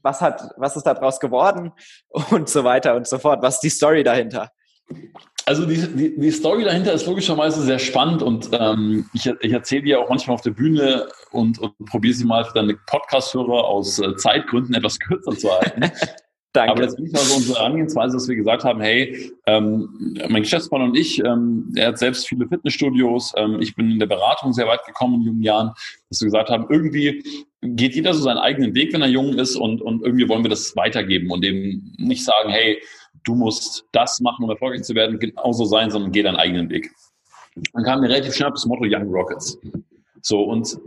Was, 0.04 0.22
hat, 0.22 0.42
was 0.58 0.76
ist 0.76 0.84
daraus 0.84 1.20
geworden? 1.20 1.74
Und 2.32 2.50
so 2.50 2.64
weiter 2.64 2.96
und 2.96 3.08
so 3.08 3.20
fort. 3.20 3.44
Was 3.44 3.56
ist 3.56 3.62
die 3.62 3.70
Story 3.70 4.04
dahinter? 4.04 4.50
Also 5.52 5.66
die, 5.66 5.86
die, 5.86 6.18
die 6.18 6.32
Story 6.32 6.64
dahinter 6.64 6.94
ist 6.94 7.06
logischerweise 7.08 7.62
sehr 7.64 7.78
spannend 7.78 8.24
und 8.24 8.52
ähm, 8.54 9.10
ich, 9.12 9.30
ich 9.42 9.52
erzähle 9.52 9.82
die 9.82 9.90
ja 9.90 9.98
auch 9.98 10.08
manchmal 10.08 10.36
auf 10.36 10.42
der 10.42 10.52
Bühne 10.52 11.10
und, 11.32 11.60
und 11.60 11.74
probiere 11.88 12.14
sie 12.14 12.24
mal 12.24 12.46
für 12.46 12.54
deine 12.54 12.78
Podcast-Hörer 12.88 13.66
aus 13.66 14.00
äh, 14.00 14.16
Zeitgründen 14.16 14.74
etwas 14.76 14.98
kürzer 15.02 15.34
zu 15.34 15.52
halten. 15.52 15.92
Danke. 16.54 16.72
Aber 16.72 16.82
das 16.84 16.94
ist 16.98 17.18
also 17.18 17.36
unsere 17.36 17.60
Herangehensweise, 17.60 18.14
dass 18.14 18.30
wir 18.30 18.36
gesagt 18.38 18.64
haben, 18.64 18.80
hey, 18.80 19.30
ähm, 19.46 20.16
mein 20.30 20.44
Geschäftspartner 20.44 20.88
und 20.88 20.98
ich, 20.98 21.20
ähm, 21.20 21.70
er 21.76 21.90
hat 21.90 21.98
selbst 21.98 22.30
viele 22.30 22.48
Fitnessstudios, 22.48 23.34
ähm, 23.36 23.60
ich 23.60 23.76
bin 23.76 23.92
in 23.92 24.00
der 24.00 24.06
Beratung 24.06 24.54
sehr 24.54 24.68
weit 24.68 24.86
gekommen 24.86 25.16
in 25.16 25.28
jungen 25.28 25.44
Jahren, 25.44 25.72
dass 26.08 26.22
wir 26.22 26.28
gesagt 26.28 26.50
haben, 26.50 26.68
irgendwie 26.70 27.26
geht 27.62 27.96
jeder 27.96 28.14
so 28.14 28.24
seinen 28.24 28.38
eigenen 28.38 28.74
Weg, 28.74 28.94
wenn 28.94 29.02
er 29.02 29.10
jung 29.10 29.34
ist 29.34 29.58
und, 29.58 29.82
und 29.82 30.06
irgendwie 30.06 30.30
wollen 30.30 30.44
wir 30.44 30.50
das 30.50 30.78
weitergeben 30.78 31.30
und 31.30 31.44
eben 31.44 31.94
nicht 31.98 32.24
sagen, 32.24 32.50
hey, 32.50 32.82
du 33.24 33.36
musst 33.36 33.86
das 33.92 34.20
machen, 34.20 34.44
um 34.44 34.50
erfolgreich 34.50 34.84
zu 34.84 34.96
werden, 34.96 35.20
genauso 35.20 35.66
sein, 35.66 35.92
sondern 35.92 36.12
geh 36.12 36.24
deinen 36.24 36.38
eigenen 36.38 36.70
Weg. 36.70 36.92
Dann 37.74 37.84
kam 37.84 38.02
mir 38.02 38.10
relativ 38.10 38.34
schnell 38.34 38.52
das 38.52 38.66
Motto 38.66 38.86
Young 38.86 39.10
Rockets. 39.10 39.58
So, 40.22 40.44
und 40.44 40.78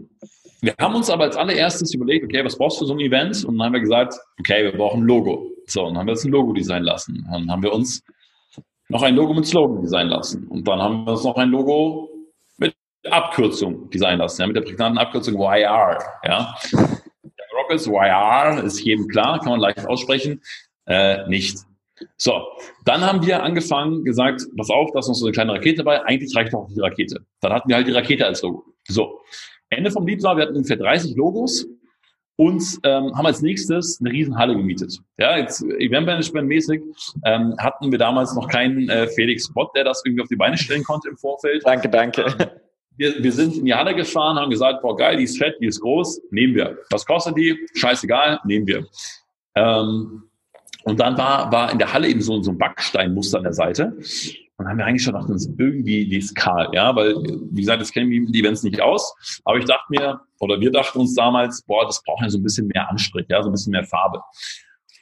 wir 0.63 0.75
haben 0.81 0.95
uns 0.95 1.11
aber 1.11 1.25
als 1.25 1.37
allererstes 1.37 1.93
überlegt, 1.93 2.25
okay, 2.25 2.45
was 2.45 2.57
brauchst 2.57 2.79
du 2.79 2.85
für 2.85 2.87
so 2.87 2.95
ein 2.95 3.01
Event? 3.01 3.45
Und 3.45 3.59
dann 3.59 3.67
haben 3.67 3.73
wir 3.75 3.81
gesagt, 3.81 4.15
okay, 4.41 4.65
wir 4.65 4.73
brauchen 4.73 5.03
ein 5.03 5.07
Logo. 5.07 5.51
So, 5.67 5.83
und 5.83 5.95
dann 5.95 6.01
haben 6.01 6.07
wir 6.07 6.13
uns 6.13 6.25
ein 6.25 6.31
Logo 6.31 6.53
designen 6.53 6.85
lassen. 6.85 7.27
Dann 7.31 7.51
haben 7.51 7.63
wir 7.63 7.73
uns 7.73 8.03
noch 8.89 9.03
ein 9.03 9.15
Logo 9.15 9.35
mit 9.35 9.47
Slogan 9.47 9.83
designen 9.83 10.11
lassen. 10.11 10.47
Und 10.49 10.67
dann 10.67 10.81
haben 10.81 11.05
wir 11.05 11.13
uns 11.13 11.25
noch 11.25 11.37
ein 11.37 11.51
Logo 11.51 12.11
mit 12.59 12.75
Abkürzung 13.11 13.91
designen 13.91 14.21
lassen, 14.21 14.41
ja, 14.41 14.47
mit 14.47 14.57
der 14.57 14.63
prägnanten 14.63 14.99
Abkürzung 14.99 15.35
YR. 15.35 15.99
Ja. 16.25 16.55
Rockets, 17.55 17.87
YR, 17.87 18.63
ist 18.65 18.81
jedem 18.81 19.09
klar, 19.09 19.39
kann 19.41 19.51
man 19.51 19.61
leicht 19.61 19.87
aussprechen. 19.87 20.43
Äh, 20.87 21.27
nicht. 21.29 21.59
So, 22.17 22.43
dann 22.85 23.03
haben 23.03 23.25
wir 23.25 23.43
angefangen, 23.43 24.05
gesagt, 24.05 24.43
pass 24.57 24.71
auf, 24.71 24.91
da 24.93 24.99
ist 24.99 25.09
noch 25.09 25.15
so 25.15 25.27
eine 25.27 25.33
kleine 25.33 25.53
Rakete 25.53 25.79
dabei, 25.79 26.05
eigentlich 26.05 26.35
reicht 26.37 26.53
doch 26.53 26.69
die 26.69 26.81
Rakete. 26.81 27.25
Dann 27.41 27.53
hatten 27.53 27.69
wir 27.69 27.77
halt 27.77 27.87
die 27.87 27.93
Rakete 27.93 28.27
als 28.27 28.43
Logo. 28.43 28.65
So, 28.89 29.21
Ende 29.71 29.91
vom 29.91 30.07
Lied 30.07 30.23
war, 30.23 30.37
wir 30.37 30.45
hatten 30.45 30.57
ungefähr 30.57 30.77
30 30.77 31.15
Logos 31.17 31.67
und 32.37 32.63
ähm, 32.83 33.17
haben 33.17 33.27
als 33.27 33.43
nächstes 33.43 34.01
eine 34.01 34.11
Riesenhalle 34.11 34.57
gemietet. 34.57 34.99
Ja, 35.19 35.39
jetzt 35.39 35.63
Eventmanagement-mäßig 35.63 36.83
ähm, 37.25 37.55
hatten 37.59 37.93
wir 37.93 37.99
damals 37.99 38.35
noch 38.35 38.49
keinen 38.49 38.89
äh, 38.89 39.07
Felix 39.09 39.53
Bott, 39.53 39.71
der 39.77 39.85
das 39.85 40.03
irgendwie 40.05 40.23
auf 40.23 40.29
die 40.29 40.37
Beine 40.37 40.59
stellen 40.59 40.83
konnte 40.83 41.09
im 41.09 41.17
Vorfeld. 41.17 41.63
Danke, 41.65 41.89
danke. 41.89 42.23
Ähm, 42.23 42.47
wir, 42.97 43.23
wir 43.23 43.33
sind 43.33 43.57
in 43.57 43.65
die 43.65 43.75
Halle 43.75 43.95
gefahren, 43.95 44.37
haben 44.37 44.51
gesagt, 44.51 44.83
boah 44.83 44.97
geil, 44.97 45.17
die 45.17 45.25
ist 45.25 45.39
fett, 45.39 45.57
die 45.61 45.67
ist 45.67 45.81
groß, 45.81 46.21
nehmen 46.31 46.55
wir. 46.55 46.79
Was 46.91 47.05
kostet 47.05 47.37
die? 47.37 47.59
Scheißegal, 47.75 48.41
nehmen 48.45 48.67
wir. 48.67 48.87
Ähm, 49.57 50.25
und 50.85 51.01
dann 51.01 51.17
war, 51.17 51.51
war 51.51 51.73
in 51.73 51.79
der 51.79 51.93
Halle 51.93 52.09
eben 52.09 52.21
so, 52.21 52.43
so 52.43 52.51
ein 52.51 52.59
Backsteinmuster 52.59 53.39
an 53.39 53.45
der 53.45 53.55
Seite. 53.55 53.97
Und 54.57 54.69
haben 54.69 54.79
wir 54.79 54.85
eigentlich 54.85 55.03
schon 55.03 55.15
gedacht, 55.15 55.31
irgendwie 55.59 56.07
die 56.09 56.19
ist 56.19 56.37
kahl, 56.37 56.69
ja, 56.73 56.95
weil, 56.95 57.17
wie 57.51 57.61
gesagt, 57.61 57.81
das 57.81 57.91
kennen 57.91 58.11
die 58.11 58.41
Events 58.41 58.63
nicht 58.63 58.81
aus. 58.81 59.15
Aber 59.45 59.59
ich 59.59 59.65
dachte 59.65 59.85
mir, 59.89 60.21
oder 60.39 60.61
wir 60.61 60.71
dachten 60.71 61.01
uns 61.01 61.15
damals, 61.15 61.63
boah, 61.63 61.85
das 61.87 62.03
braucht 62.05 62.23
ja 62.23 62.29
so 62.29 62.39
ein 62.39 62.43
bisschen 62.43 62.69
mehr 62.69 62.89
Anstrich, 62.89 63.27
ja, 63.29 63.43
so 63.43 63.49
ein 63.49 63.53
bisschen 63.53 63.73
mehr 63.73 63.85
Farbe. 63.85 64.21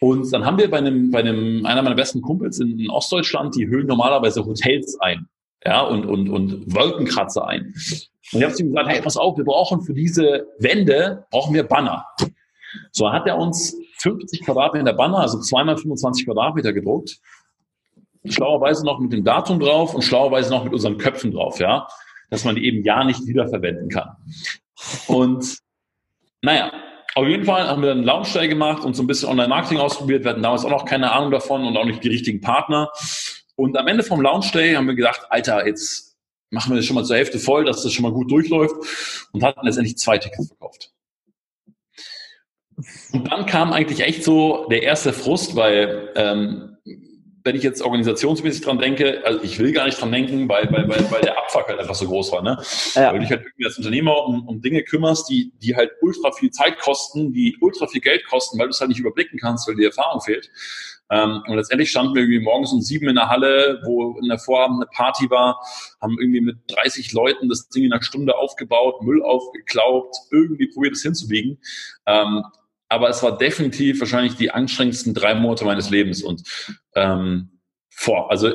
Und 0.01 0.33
dann 0.33 0.47
haben 0.47 0.59
wir 0.59 0.71
bei 0.71 0.79
einem, 0.79 1.11
bei 1.11 1.19
einem, 1.19 1.67
einer 1.67 1.83
meiner 1.83 1.95
besten 1.95 2.23
Kumpels 2.23 2.61
in, 2.61 2.79
in 2.79 2.89
Ostdeutschland, 2.89 3.55
die 3.55 3.69
hüllen 3.69 3.87
normalerweise 3.87 4.45
Hotels 4.45 4.99
ein, 5.01 5.29
ja, 5.65 5.83
und, 5.83 6.07
und, 6.07 6.29
und 6.31 6.75
Wolkenkratzer 6.75 7.47
ein. 7.47 7.75
Und 8.33 8.39
ich 8.39 8.43
habe 8.43 8.55
zu 8.55 8.63
ihm 8.63 8.71
gesagt, 8.71 8.89
hey, 8.89 9.03
pass 9.03 9.17
auf, 9.17 9.37
wir 9.37 9.45
brauchen 9.45 9.83
für 9.83 9.93
diese 9.93 10.47
Wände, 10.61 11.27
brauchen 11.31 11.55
wir 11.55 11.65
Banner. 11.65 12.07
So 12.91 13.13
hat 13.13 13.27
er 13.27 13.37
uns 13.37 13.77
50 14.03 14.45
Quadratmeter 14.45 14.93
Banner, 14.93 15.19
also 15.19 15.41
zweimal 15.41 15.77
25 15.77 16.27
Quadratmeter 16.27 16.73
gedruckt 16.73 17.21
schlauerweise 18.25 18.85
noch 18.85 19.01
mit 19.01 19.13
dem 19.13 19.25
Datum 19.25 19.61
drauf 19.61 19.95
und 19.95 20.03
schlauerweise 20.03 20.51
noch 20.51 20.65
mit 20.65 20.73
unseren 20.73 20.99
Köpfen 20.99 21.33
drauf, 21.33 21.59
ja, 21.59 21.89
dass 22.31 22.45
man 22.45 22.55
die 22.57 22.65
eben 22.67 22.85
ja 22.85 23.05
nicht 23.05 23.27
wiederverwenden 23.27 23.89
kann. 23.89 24.17
Und 25.07 25.59
naja, 26.43 26.73
auf 27.15 27.27
jeden 27.27 27.45
Fall 27.45 27.69
haben 27.69 27.83
wir 27.83 27.91
dann 27.91 27.99
einen 27.99 28.07
Launch 28.07 28.33
gemacht 28.33 28.85
und 28.85 28.95
so 28.95 29.03
ein 29.03 29.07
bisschen 29.07 29.29
Online-Marketing 29.29 29.79
ausprobiert. 29.79 30.25
Wir 30.25 30.31
hatten 30.31 30.43
damals 30.43 30.65
auch 30.65 30.71
noch 30.71 30.85
keine 30.85 31.13
Ahnung 31.13 31.31
davon 31.31 31.67
und 31.67 31.77
auch 31.77 31.85
nicht 31.85 32.03
die 32.03 32.09
richtigen 32.09 32.41
Partner. 32.41 32.91
Und 33.55 33.77
am 33.77 33.87
Ende 33.87 34.03
vom 34.03 34.21
Launch 34.21 34.55
haben 34.55 34.87
wir 34.87 34.95
gedacht, 34.95 35.27
Alter, 35.29 35.67
jetzt 35.67 36.17
machen 36.51 36.73
wir 36.73 36.77
das 36.77 36.87
schon 36.87 36.95
mal 36.95 37.05
zur 37.05 37.17
Hälfte 37.17 37.39
voll, 37.39 37.65
dass 37.65 37.83
das 37.83 37.93
schon 37.93 38.03
mal 38.03 38.13
gut 38.13 38.31
durchläuft 38.31 38.75
und 39.33 39.43
hatten 39.43 39.65
letztendlich 39.65 39.99
zwei 39.99 40.19
Tickets 40.19 40.49
verkauft. 40.49 40.93
Und 43.13 43.31
dann 43.31 43.47
kam 43.47 43.73
eigentlich 43.73 44.01
echt 44.01 44.25
so 44.25 44.67
der 44.71 44.83
erste 44.83 45.13
Frust, 45.13 45.57
weil 45.57 46.11
ähm, 46.17 46.73
wenn 47.45 47.57
ich 47.57 47.63
jetzt 47.63 47.83
organisationsmäßig 47.83 48.63
dran 48.63 48.79
denke, 48.79 49.23
also 49.25 49.41
ich 49.43 49.59
will 49.59 49.73
gar 49.73 49.87
nicht 49.87 50.01
dran 50.01 50.13
denken, 50.13 50.49
weil, 50.49 50.71
weil, 50.71 50.89
weil, 50.89 51.11
weil 51.11 51.21
der 51.23 51.39
Abfuck 51.39 51.67
halt 51.69 51.81
einfach 51.81 51.95
so 51.95 52.07
groß 52.07 52.33
war. 52.33 52.43
Ne? 52.43 52.57
Ja. 52.95 53.09
Weil 53.09 53.15
du 53.15 53.21
dich 53.21 53.31
halt 53.31 53.43
irgendwie 53.43 53.67
als 53.67 53.79
Unternehmer 53.79 54.25
um, 54.27 54.47
um 54.47 54.61
Dinge 54.61 54.83
kümmerst, 54.83 55.29
die, 55.29 55.53
die 55.61 55.75
halt 55.75 55.91
ultra 56.01 56.31
viel 56.33 56.51
Zeit 56.51 56.79
kosten, 56.79 57.33
die 57.33 57.57
ultra 57.61 57.87
viel 57.87 58.01
Geld 58.01 58.27
kosten, 58.27 58.59
weil 58.59 58.67
du 58.67 58.71
es 58.71 58.81
halt 58.81 58.91
nicht 58.91 59.01
überblicken 59.01 59.39
kannst, 59.41 59.67
weil 59.67 59.75
die 59.75 59.85
Erfahrung 59.85 60.21
fehlt. 60.21 60.51
Ähm, 61.11 61.43
und 61.47 61.57
letztendlich 61.57 61.91
standen 61.91 62.15
wir 62.15 62.23
irgendwie 62.23 62.41
morgens 62.41 62.73
um 62.73 62.81
sieben 62.81 63.09
in 63.09 63.17
der 63.17 63.29
Halle, 63.29 63.83
wo 63.85 64.19
in 64.19 64.29
der 64.29 64.39
Vorabend 64.39 64.77
eine 64.77 64.87
Party 64.87 65.29
war, 65.29 65.61
haben 66.01 66.17
irgendwie 66.21 66.41
mit 66.41 66.57
30 66.69 67.13
Leuten 67.13 67.49
das 67.49 67.69
Ding 67.69 67.85
in 67.85 67.93
einer 67.93 68.03
Stunde 68.03 68.37
aufgebaut, 68.37 69.03
Müll 69.03 69.23
aufgeklaubt, 69.23 70.17
irgendwie 70.31 70.69
probiert 70.69 70.95
es 70.95 71.03
hinzubiegen. 71.03 71.59
Ähm, 72.07 72.45
aber 72.93 73.09
es 73.09 73.23
war 73.23 73.39
definitiv 73.39 74.01
wahrscheinlich 74.01 74.37
die 74.37 74.51
anstrengendsten 74.51 75.15
drei 75.15 75.35
Monate 75.35 75.65
meines 75.65 75.89
Lebens 75.89 76.23
und 76.23 76.43
ähm, 76.95 77.59
vor. 77.89 78.31
Also 78.31 78.53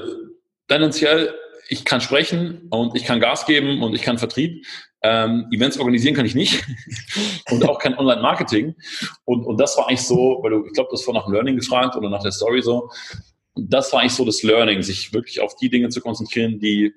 tendenziell, 0.68 1.34
ich 1.70 1.86
kann 1.86 2.02
sprechen 2.02 2.68
und 2.70 2.96
ich 2.96 3.04
kann 3.04 3.20
Gas 3.20 3.48
geben 3.48 3.82
und 3.82 3.96
ich 3.96 4.04
kann 4.04 4.20
Vertrieb. 4.20 4.64
Ähm, 5.02 5.48
Events 5.52 5.80
organisieren 5.80 6.16
kann 6.16 6.28
ich 6.28 6.36
nicht 6.36 6.64
und 7.50 7.68
auch 7.68 7.80
kein 7.80 7.98
Online-Marketing. 7.98 8.76
Und, 9.26 9.44
und 9.44 9.60
das 9.60 9.76
war 9.76 9.88
eigentlich 9.88 10.04
so, 10.04 10.40
weil 10.42 10.52
du, 10.52 10.66
ich 10.66 10.74
glaube, 10.74 10.90
du 10.90 10.94
hast 10.94 11.04
vorhin 11.04 11.20
nach 11.20 11.26
dem 11.26 11.34
Learning 11.34 11.56
gefragt 11.56 11.96
oder 11.96 12.10
nach 12.10 12.22
der 12.22 12.32
Story 12.32 12.62
so. 12.62 12.92
Das 13.56 13.92
war 13.92 14.02
eigentlich 14.02 14.14
so 14.14 14.24
das 14.24 14.44
Learning, 14.44 14.84
sich 14.84 15.14
wirklich 15.14 15.40
auf 15.40 15.56
die 15.56 15.70
Dinge 15.70 15.90
zu 15.90 16.00
konzentrieren, 16.00 16.60
die 16.60 16.94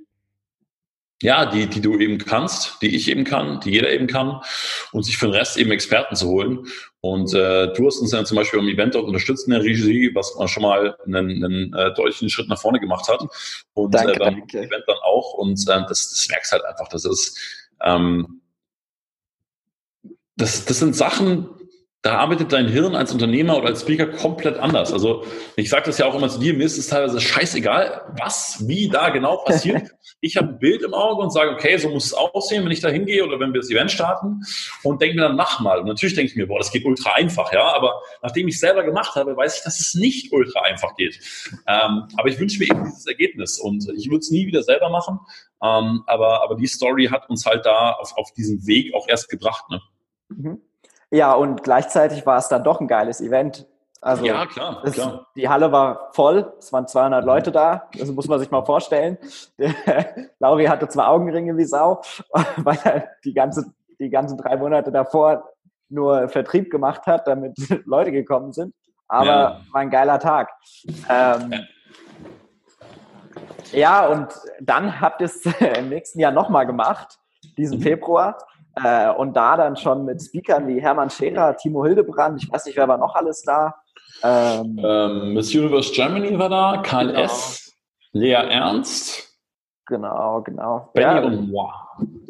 ja, 1.23 1.47
die, 1.47 1.67
die 1.67 1.81
du 1.81 1.99
eben 1.99 2.19
kannst, 2.19 2.81
die 2.81 2.95
ich 2.95 3.09
eben 3.09 3.25
kann, 3.25 3.61
die 3.61 3.71
jeder 3.71 3.91
eben 3.91 4.07
kann 4.07 4.41
und 4.93 5.03
sich 5.03 5.19
für 5.19 5.27
den 5.27 5.35
Rest 5.35 5.59
eben 5.59 5.71
Experten 5.71 6.17
zu 6.17 6.29
holen. 6.29 6.67
Und 7.03 7.35
äh, 7.35 7.73
du 7.73 7.87
hast 7.87 7.99
uns 7.99 8.11
dann 8.11 8.27
zum 8.27 8.37
Beispiel 8.37 8.59
im 8.59 8.69
Event 8.69 8.95
dort 8.95 9.07
unterstützt 9.07 9.47
in 9.47 9.53
der 9.53 9.63
Regie, 9.63 10.15
was 10.15 10.35
man 10.37 10.49
schon 10.49 10.63
mal 10.63 10.97
einen, 11.05 11.45
einen 11.45 11.75
äh, 11.75 11.93
deutlichen 11.95 12.31
Schritt 12.31 12.49
nach 12.49 12.61
vorne 12.61 12.81
gemacht 12.81 13.09
hat. 13.09 13.23
Und 13.75 13.95
danke, 13.95 14.15
äh, 14.15 14.19
beim 14.19 14.35
danke. 14.39 14.59
Event 14.59 14.85
dann 14.87 14.99
auch. 15.03 15.35
Und 15.35 15.61
äh, 15.63 15.83
das, 15.89 16.11
das 16.11 16.27
merkst 16.31 16.53
halt 16.53 16.65
einfach, 16.65 16.89
das 16.89 17.05
ist 17.05 17.39
ähm, 17.83 18.41
das, 20.37 20.65
das 20.65 20.79
sind 20.79 20.97
Sachen, 20.97 21.49
da 22.03 22.17
arbeitet 22.17 22.53
dein 22.53 22.67
Hirn 22.67 22.95
als 22.95 23.13
Unternehmer 23.13 23.59
oder 23.59 23.69
als 23.69 23.83
Speaker 23.83 24.07
komplett 24.07 24.57
anders. 24.57 24.91
Also 24.91 25.25
ich 25.57 25.69
sage 25.69 25.85
das 25.87 25.99
ja 25.99 26.07
auch 26.07 26.15
immer 26.15 26.31
zu 26.31 26.41
dir, 26.41 26.55
mir 26.55 26.65
ist 26.65 26.79
es 26.79 26.87
teilweise 26.87 27.21
scheißegal, 27.21 28.15
was, 28.19 28.65
wie 28.67 28.89
da 28.89 29.11
genau 29.11 29.39
passiert. 29.39 29.91
Ich 30.23 30.37
habe 30.37 30.49
ein 30.49 30.59
Bild 30.59 30.83
im 30.83 30.93
Auge 30.93 31.23
und 31.23 31.31
sage, 31.31 31.51
okay, 31.53 31.79
so 31.79 31.89
muss 31.89 32.07
es 32.07 32.13
aussehen, 32.13 32.63
wenn 32.65 32.73
ich 32.73 32.81
da 32.81 32.89
hingehe 32.89 33.25
oder 33.25 33.41
wenn 33.41 33.55
wir 33.55 33.61
das 33.61 33.71
Event 33.71 33.91
starten 33.91 34.43
und 34.83 35.01
denke 35.01 35.17
mir 35.17 35.23
dann, 35.23 35.37
mach 35.37 35.61
mal. 35.61 35.79
Und 35.79 35.87
natürlich 35.87 36.15
denke 36.15 36.31
ich 36.31 36.37
mir, 36.37 36.47
boah, 36.47 36.59
das 36.59 36.71
geht 36.73 36.85
ultra 36.85 37.13
einfach, 37.13 37.51
ja. 37.55 37.73
Aber 37.75 38.03
nachdem 38.21 38.47
ich 38.49 38.57
es 38.57 38.61
selber 38.61 38.83
gemacht 38.83 39.15
habe, 39.15 39.35
weiß 39.35 39.59
ich, 39.59 39.65
dass 39.65 39.81
es 39.81 39.95
nicht 39.95 40.31
ultra 40.33 40.61
einfach 40.63 40.95
geht. 40.97 41.21
Ähm, 41.67 42.09
aber 42.19 42.29
ich 42.29 42.39
wünsche 42.39 42.59
mir 42.59 42.67
eben 42.67 42.85
dieses 42.85 43.07
Ergebnis 43.07 43.59
und 43.59 43.89
ich 43.97 44.09
würde 44.09 44.19
es 44.19 44.31
nie 44.31 44.47
wieder 44.47 44.63
selber 44.63 44.91
machen. 44.91 45.21
Ähm, 45.63 46.03
aber, 46.07 46.43
aber 46.43 46.57
die 46.57 46.67
Story 46.67 47.07
hat 47.07 47.31
uns 47.31 47.47
halt 47.47 47.65
da 47.65 47.93
auf, 47.93 48.15
auf 48.19 48.33
diesen 48.33 48.67
Weg 48.67 48.93
auch 48.95 49.09
erst 49.09 49.31
gebracht. 49.31 49.65
Ne? 49.71 49.81
Mhm. 50.29 50.61
Ja, 51.11 51.35
und 51.35 51.63
gleichzeitig 51.63 52.25
war 52.25 52.39
es 52.39 52.49
dann 52.49 52.63
doch 52.63 52.81
ein 52.81 52.89
geiles 52.89 53.21
Event. 53.21 53.67
Also 54.03 54.25
ja, 54.25 54.47
klar, 54.47 54.81
es, 54.85 54.95
klar. 54.95 55.27
Die 55.37 55.49
Halle 55.49 55.73
war 55.73 56.11
voll, 56.13 56.55
es 56.59 56.73
waren 56.73 56.89
200 56.89 57.23
Leute 57.23 57.53
da, 57.53 57.89
das 57.99 58.11
muss 58.11 58.29
man 58.29 58.39
sich 58.39 58.51
mal 58.51 58.65
vorstellen. 58.65 59.19
Lauri 60.39 60.65
hatte 60.67 60.89
zwar 60.89 61.09
Augenringe 61.09 61.55
wie 61.59 61.65
Sau, 61.65 62.01
weil 62.57 62.79
er 62.85 63.09
die, 63.25 63.35
ganze, 63.35 63.75
die 63.99 64.09
ganzen 64.09 64.39
drei 64.39 64.57
Monate 64.57 64.91
davor 64.91 65.51
nur 65.91 66.31
Vertrieb 66.31 66.71
gemacht 66.71 67.07
hat, 67.07 67.27
damit 67.27 67.57
Leute 67.85 68.11
gekommen 68.11 68.53
sind, 68.53 68.75
aber 69.07 69.27
ja. 69.27 69.61
war 69.71 69.81
ein 69.83 69.91
geiler 69.91 70.19
Tag. 70.19 70.51
Ähm, 71.11 71.53
ja. 73.73 73.79
ja, 73.79 74.07
und 74.07 74.29
dann 74.61 74.99
habt 74.99 75.21
ihr 75.21 75.27
es 75.27 75.45
im 75.45 75.91
nächsten 75.91 76.21
Jahr 76.21 76.33
nochmal 76.33 76.65
gemacht, 76.65 77.19
diesen 77.59 77.81
mhm. 77.81 77.83
Februar. 77.83 78.39
Äh, 78.77 79.11
und 79.11 79.37
da 79.37 79.57
dann 79.57 79.77
schon 79.77 80.05
mit 80.05 80.23
Speakern 80.23 80.69
wie 80.69 80.81
Hermann 80.81 81.11
Scherer, 81.11 81.57
Timo 81.57 81.85
Hildebrand, 81.85 82.43
ich 82.43 82.51
weiß 82.51 82.67
nicht, 82.67 82.77
wer 82.77 82.89
war 82.89 82.99
noch 82.99 83.15
alles 83.15 83.43
da. 83.43 83.75
Ähm, 84.23 84.81
ähm, 84.83 85.35
Miss 85.35 85.55
Universe 85.55 85.93
Germany 85.93 86.39
war 86.39 86.49
da, 86.49 86.83
Karl 86.83 87.09
genau. 87.09 87.21
S., 87.21 87.73
Lea 88.13 88.33
Ernst. 88.33 89.29
Genau, 89.87 90.41
genau. 90.43 90.91
Benny 90.95 91.21
ja. 91.21 91.25
und 91.25 91.51
moi. 91.51 91.73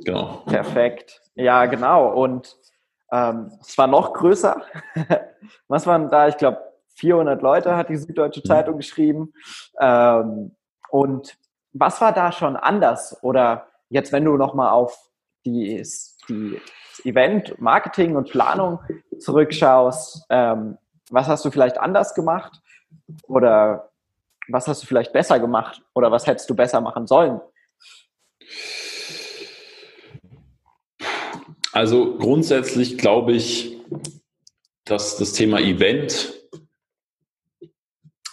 Genau. 0.05 0.43
Perfekt. 0.47 1.21
Ja, 1.35 1.67
genau. 1.67 2.09
Und 2.09 2.57
ähm, 3.13 3.53
es 3.61 3.77
war 3.77 3.87
noch 3.87 4.15
größer. 4.15 4.63
Was 5.69 5.87
waren 5.87 6.11
da? 6.11 6.29
Ich 6.29 6.37
glaube, 6.39 6.59
400 6.95 7.43
Leute 7.43 7.77
hat 7.77 7.89
die 7.89 7.97
Süddeutsche 7.97 8.41
mhm. 8.41 8.49
Zeitung 8.49 8.77
geschrieben. 8.77 9.33
Ähm, 9.79 10.57
und 10.91 11.37
was 11.73 12.01
war 12.01 12.13
da 12.13 12.33
schon 12.33 12.57
anders? 12.57 13.23
Oder 13.23 13.69
jetzt, 13.89 14.13
wenn 14.13 14.25
du 14.25 14.37
nochmal 14.37 14.71
auf 14.71 15.10
die, 15.45 15.83
die 16.29 16.61
Event, 17.05 17.61
Marketing 17.61 18.17
und 18.17 18.31
Planung 18.31 18.81
zurückschaust, 19.19 20.27
ähm, 20.31 20.79
was 21.11 21.27
hast 21.27 21.45
du 21.45 21.51
vielleicht 21.51 21.79
anders 21.79 22.15
gemacht? 22.15 22.61
Oder 23.25 23.91
was 24.49 24.69
hast 24.69 24.83
du 24.83 24.87
vielleicht 24.87 25.13
besser 25.13 25.39
gemacht? 25.39 25.83
Oder 25.95 26.11
was 26.11 26.27
hättest 26.27 26.49
du 26.51 26.55
besser 26.55 26.81
machen 26.81 27.07
sollen? 27.07 27.41
Also 31.73 32.17
grundsätzlich 32.17 32.99
glaube 32.99 33.33
ich, 33.33 33.79
dass 34.85 35.17
das 35.17 35.33
Thema 35.33 35.61
Event 35.61 36.35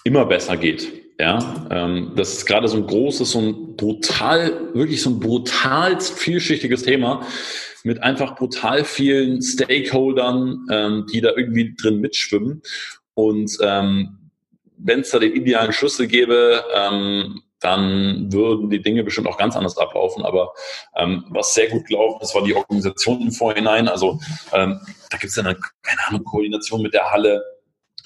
immer 0.03 0.25
besser 0.25 0.57
geht. 0.57 1.06
Ja, 1.19 1.67
ähm, 1.71 2.11
das 2.15 2.33
ist 2.33 2.45
gerade 2.45 2.67
so 2.67 2.77
ein 2.77 2.85
großes, 2.85 3.31
so 3.31 3.39
ein 3.39 3.75
brutal, 3.75 4.75
wirklich 4.75 5.01
so 5.01 5.09
ein 5.09 5.19
brutal 5.19 5.99
vielschichtiges 5.99 6.83
Thema 6.83 7.25
mit 7.83 8.03
einfach 8.03 8.35
brutal 8.35 8.83
vielen 8.83 9.41
Stakeholdern, 9.41 10.67
ähm, 10.69 11.05
die 11.11 11.21
da 11.21 11.29
irgendwie 11.35 11.75
drin 11.75 11.99
mitschwimmen. 11.99 12.61
Und 13.15 13.57
ähm, 13.61 14.29
wenn 14.77 14.99
es 14.99 15.09
da 15.09 15.17
den 15.17 15.35
idealen 15.35 15.73
Schlüssel 15.73 16.05
gäbe, 16.07 16.63
ähm, 16.75 17.41
dann 17.59 18.31
würden 18.31 18.69
die 18.69 18.81
Dinge 18.81 19.03
bestimmt 19.03 19.27
auch 19.27 19.37
ganz 19.37 19.55
anders 19.55 19.77
ablaufen. 19.77 20.23
Aber 20.23 20.53
ähm, 20.95 21.25
was 21.29 21.55
sehr 21.55 21.67
gut 21.69 21.87
gelaufen 21.87 22.21
ist, 22.21 22.35
war 22.35 22.43
die 22.43 22.55
Organisation 22.55 23.21
im 23.21 23.31
Vorhinein. 23.31 23.87
Also 23.87 24.19
ähm, 24.53 24.79
da 25.09 25.17
gibt 25.17 25.31
es 25.31 25.35
ja 25.35 25.43
eine, 25.43 25.57
keine 25.81 26.07
Ahnung, 26.07 26.23
Koordination 26.23 26.83
mit 26.83 26.93
der 26.93 27.09
Halle, 27.09 27.43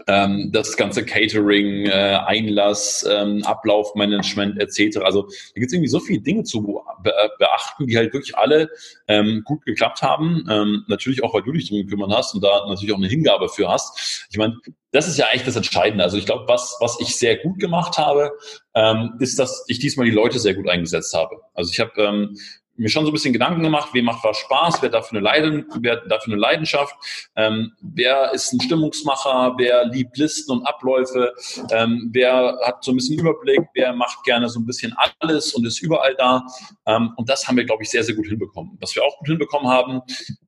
ähm, 0.07 0.51
das 0.51 0.77
ganze 0.77 1.05
Catering, 1.05 1.85
äh, 1.85 2.19
Einlass, 2.25 3.05
ähm, 3.09 3.43
Ablaufmanagement 3.43 4.59
etc. 4.59 4.97
Also 4.97 5.23
da 5.23 5.53
gibt 5.55 5.67
es 5.67 5.73
irgendwie 5.73 5.89
so 5.89 5.99
viele 5.99 6.21
Dinge 6.21 6.43
zu 6.43 6.61
be 7.03 7.13
beachten, 7.37 7.87
die 7.87 7.97
halt 7.97 8.13
wirklich 8.13 8.37
alle 8.37 8.69
ähm, 9.07 9.41
gut 9.45 9.65
geklappt 9.65 10.01
haben. 10.01 10.45
Ähm, 10.49 10.85
natürlich 10.87 11.23
auch, 11.23 11.33
weil 11.33 11.43
du 11.43 11.51
dich 11.51 11.69
drum 11.69 11.79
gekümmert 11.79 12.11
hast 12.11 12.33
und 12.33 12.43
da 12.43 12.65
natürlich 12.67 12.93
auch 12.93 12.97
eine 12.97 13.07
Hingabe 13.07 13.49
für 13.49 13.69
hast. 13.69 14.27
Ich 14.31 14.37
meine, 14.37 14.57
das 14.91 15.07
ist 15.07 15.17
ja 15.17 15.27
eigentlich 15.27 15.43
das 15.43 15.55
Entscheidende. 15.55 16.03
Also 16.03 16.17
ich 16.17 16.25
glaube, 16.25 16.47
was, 16.47 16.77
was 16.79 16.99
ich 16.99 17.15
sehr 17.15 17.37
gut 17.37 17.59
gemacht 17.59 17.97
habe, 17.97 18.31
ähm, 18.75 19.13
ist, 19.19 19.39
dass 19.39 19.63
ich 19.67 19.79
diesmal 19.79 20.05
die 20.05 20.11
Leute 20.11 20.39
sehr 20.39 20.53
gut 20.53 20.69
eingesetzt 20.69 21.13
habe. 21.13 21.41
Also 21.53 21.71
ich 21.71 21.79
habe 21.79 21.91
ähm, 22.01 22.37
mir 22.81 22.89
schon 22.89 23.05
so 23.05 23.11
ein 23.11 23.13
bisschen 23.13 23.33
Gedanken 23.33 23.61
gemacht, 23.61 23.89
wem 23.93 24.05
macht 24.05 24.23
was 24.23 24.37
Spaß, 24.39 24.81
wer 24.81 24.89
dafür 24.89 25.17
eine, 25.17 25.25
Leiden, 25.25 25.65
wer 25.79 25.97
dafür 25.97 26.33
eine 26.33 26.41
Leidenschaft, 26.41 26.95
ähm, 27.35 27.71
wer 27.81 28.31
ist 28.33 28.51
ein 28.53 28.59
Stimmungsmacher, 28.59 29.53
wer 29.57 29.85
liebt 29.85 30.17
Listen 30.17 30.51
und 30.51 30.65
Abläufe, 30.65 31.31
ähm, 31.71 32.09
wer 32.11 32.57
hat 32.63 32.83
so 32.83 32.91
ein 32.91 32.95
bisschen 32.95 33.19
Überblick, 33.19 33.61
wer 33.75 33.93
macht 33.93 34.23
gerne 34.23 34.49
so 34.49 34.59
ein 34.59 34.65
bisschen 34.65 34.95
alles 35.19 35.53
und 35.53 35.65
ist 35.65 35.81
überall 35.81 36.15
da. 36.15 36.43
Ähm, 36.87 37.13
und 37.17 37.29
das 37.29 37.47
haben 37.47 37.55
wir, 37.55 37.65
glaube 37.65 37.83
ich, 37.83 37.89
sehr, 37.89 38.03
sehr 38.03 38.15
gut 38.15 38.27
hinbekommen. 38.27 38.77
Was 38.81 38.95
wir 38.95 39.03
auch 39.03 39.17
gut 39.19 39.27
hinbekommen 39.27 39.69
haben, 39.69 40.01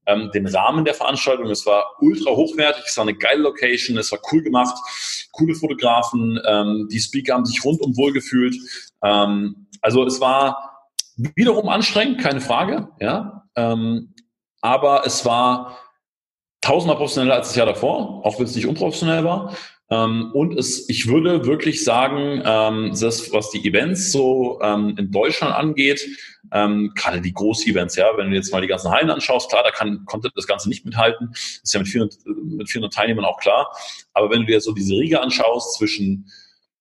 ähm, 0.07 0.31
den 0.33 0.47
Rahmen 0.47 0.85
der 0.85 0.95
Veranstaltung, 0.95 1.49
es 1.51 1.65
war 1.67 1.85
ultra 1.99 2.31
hochwertig, 2.31 2.83
es 2.87 2.97
war 2.97 3.03
eine 3.03 3.15
geile 3.15 3.43
Location, 3.43 3.97
es 3.97 4.11
war 4.11 4.19
cool 4.31 4.41
gemacht, 4.41 4.75
coole 5.31 5.53
Fotografen, 5.53 6.39
ähm, 6.47 6.87
die 6.91 6.99
Speaker 6.99 7.35
haben 7.35 7.45
sich 7.45 7.63
rundum 7.63 7.95
wohl 7.95 8.11
gefühlt. 8.11 8.55
Ähm, 9.03 9.67
also 9.81 10.05
es 10.05 10.19
war 10.19 10.72
Wiederum 11.15 11.69
anstrengend, 11.69 12.19
keine 12.21 12.41
Frage, 12.41 12.89
ja. 12.99 13.43
Ähm, 13.55 14.13
aber 14.61 15.05
es 15.05 15.25
war 15.25 15.77
tausendmal 16.61 16.97
professioneller 16.97 17.35
als 17.35 17.49
das 17.49 17.55
Jahr 17.55 17.65
davor, 17.65 18.25
auch 18.25 18.39
wenn 18.39 18.45
es 18.45 18.55
nicht 18.55 18.65
unprofessionell 18.65 19.23
war. 19.23 19.55
Ähm, 19.89 20.31
und 20.33 20.57
es, 20.57 20.89
ich 20.89 21.07
würde 21.07 21.45
wirklich 21.45 21.83
sagen, 21.83 22.41
ähm, 22.45 22.95
das, 22.99 23.31
was 23.33 23.51
die 23.51 23.67
Events 23.67 24.11
so 24.11 24.59
ähm, 24.61 24.95
in 24.97 25.11
Deutschland 25.11 25.53
angeht, 25.53 26.07
ähm, 26.51 26.91
gerade 26.95 27.21
die 27.21 27.33
Groß-Events, 27.33 27.95
ja, 27.97 28.07
wenn 28.15 28.29
du 28.29 28.35
jetzt 28.35 28.51
mal 28.51 28.61
die 28.61 28.67
ganzen 28.67 28.91
Hallen 28.91 29.09
anschaust, 29.09 29.49
klar, 29.49 29.63
da 29.63 29.71
kann, 29.71 30.05
konnte 30.05 30.29
das 30.35 30.47
Ganze 30.47 30.69
nicht 30.69 30.85
mithalten, 30.85 31.31
ist 31.33 31.73
ja 31.73 31.79
mit 31.79 31.89
400, 31.89 32.17
mit 32.25 32.69
400 32.69 32.93
Teilnehmern 32.93 33.25
auch 33.25 33.39
klar. 33.39 33.75
Aber 34.13 34.31
wenn 34.31 34.41
du 34.41 34.47
dir 34.47 34.61
so 34.61 34.71
diese 34.71 34.93
Riege 34.93 35.21
anschaust 35.21 35.77
zwischen 35.77 36.31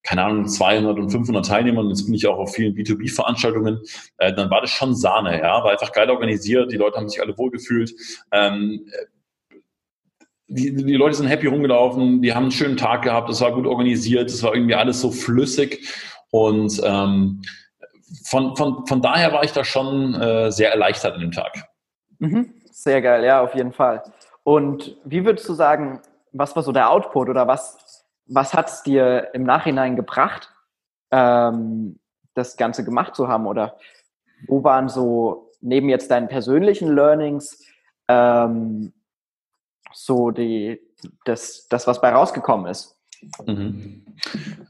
keine 0.02 0.24
Ahnung, 0.24 0.46
200 0.48 0.98
und 0.98 1.10
500 1.10 1.46
Teilnehmern, 1.46 1.88
jetzt 1.88 2.06
bin 2.06 2.14
ich 2.14 2.26
auch 2.26 2.38
auf 2.38 2.54
vielen 2.54 2.74
B2B-Veranstaltungen, 2.74 3.80
äh, 4.18 4.32
dann 4.32 4.50
war 4.50 4.60
das 4.60 4.70
schon 4.70 4.94
Sahne, 4.94 5.38
ja, 5.38 5.62
war 5.62 5.70
einfach 5.70 5.92
geil 5.92 6.10
organisiert, 6.10 6.72
die 6.72 6.76
Leute 6.76 6.98
haben 6.98 7.08
sich 7.08 7.20
alle 7.20 7.36
wohlgefühlt, 7.38 7.94
ähm, 8.32 8.86
die, 10.54 10.74
die 10.74 10.96
Leute 10.96 11.16
sind 11.16 11.28
happy 11.28 11.46
rumgelaufen, 11.46 12.20
die 12.20 12.34
haben 12.34 12.44
einen 12.44 12.52
schönen 12.52 12.76
Tag 12.76 13.02
gehabt, 13.02 13.30
es 13.30 13.40
war 13.40 13.52
gut 13.52 13.66
organisiert, 13.66 14.28
es 14.28 14.42
war 14.42 14.54
irgendwie 14.54 14.74
alles 14.74 15.00
so 15.00 15.10
flüssig. 15.10 15.88
Und 16.30 16.80
ähm, 16.84 17.42
von, 18.24 18.56
von, 18.56 18.86
von 18.86 19.02
daher 19.02 19.32
war 19.32 19.44
ich 19.44 19.52
da 19.52 19.64
schon 19.64 20.14
äh, 20.14 20.50
sehr 20.50 20.70
erleichtert 20.70 21.14
an 21.14 21.20
dem 21.20 21.30
Tag. 21.30 21.68
Mhm. 22.18 22.54
Sehr 22.70 23.00
geil, 23.00 23.24
ja, 23.24 23.42
auf 23.42 23.54
jeden 23.54 23.72
Fall. 23.72 24.02
Und 24.44 24.96
wie 25.04 25.24
würdest 25.24 25.48
du 25.48 25.54
sagen, 25.54 26.00
was 26.32 26.56
war 26.56 26.62
so 26.62 26.72
der 26.72 26.90
Output 26.90 27.28
oder 27.28 27.46
was 27.46 27.91
was 28.26 28.54
hat 28.54 28.68
es 28.68 28.82
dir 28.82 29.30
im 29.34 29.44
Nachhinein 29.44 29.96
gebracht, 29.96 30.52
ähm, 31.10 31.98
das 32.34 32.56
Ganze 32.56 32.84
gemacht 32.84 33.14
zu 33.14 33.28
haben? 33.28 33.46
Oder 33.46 33.76
wo 34.46 34.64
waren 34.64 34.88
so 34.88 35.50
neben 35.60 35.88
jetzt 35.88 36.10
deinen 36.10 36.28
persönlichen 36.28 36.94
Learnings 36.94 37.62
ähm, 38.08 38.92
so 39.92 40.30
die, 40.30 40.80
das, 41.24 41.68
das, 41.68 41.86
was 41.86 42.00
bei 42.00 42.10
rausgekommen 42.10 42.66
ist? 42.66 42.98
Mhm. 43.46 44.04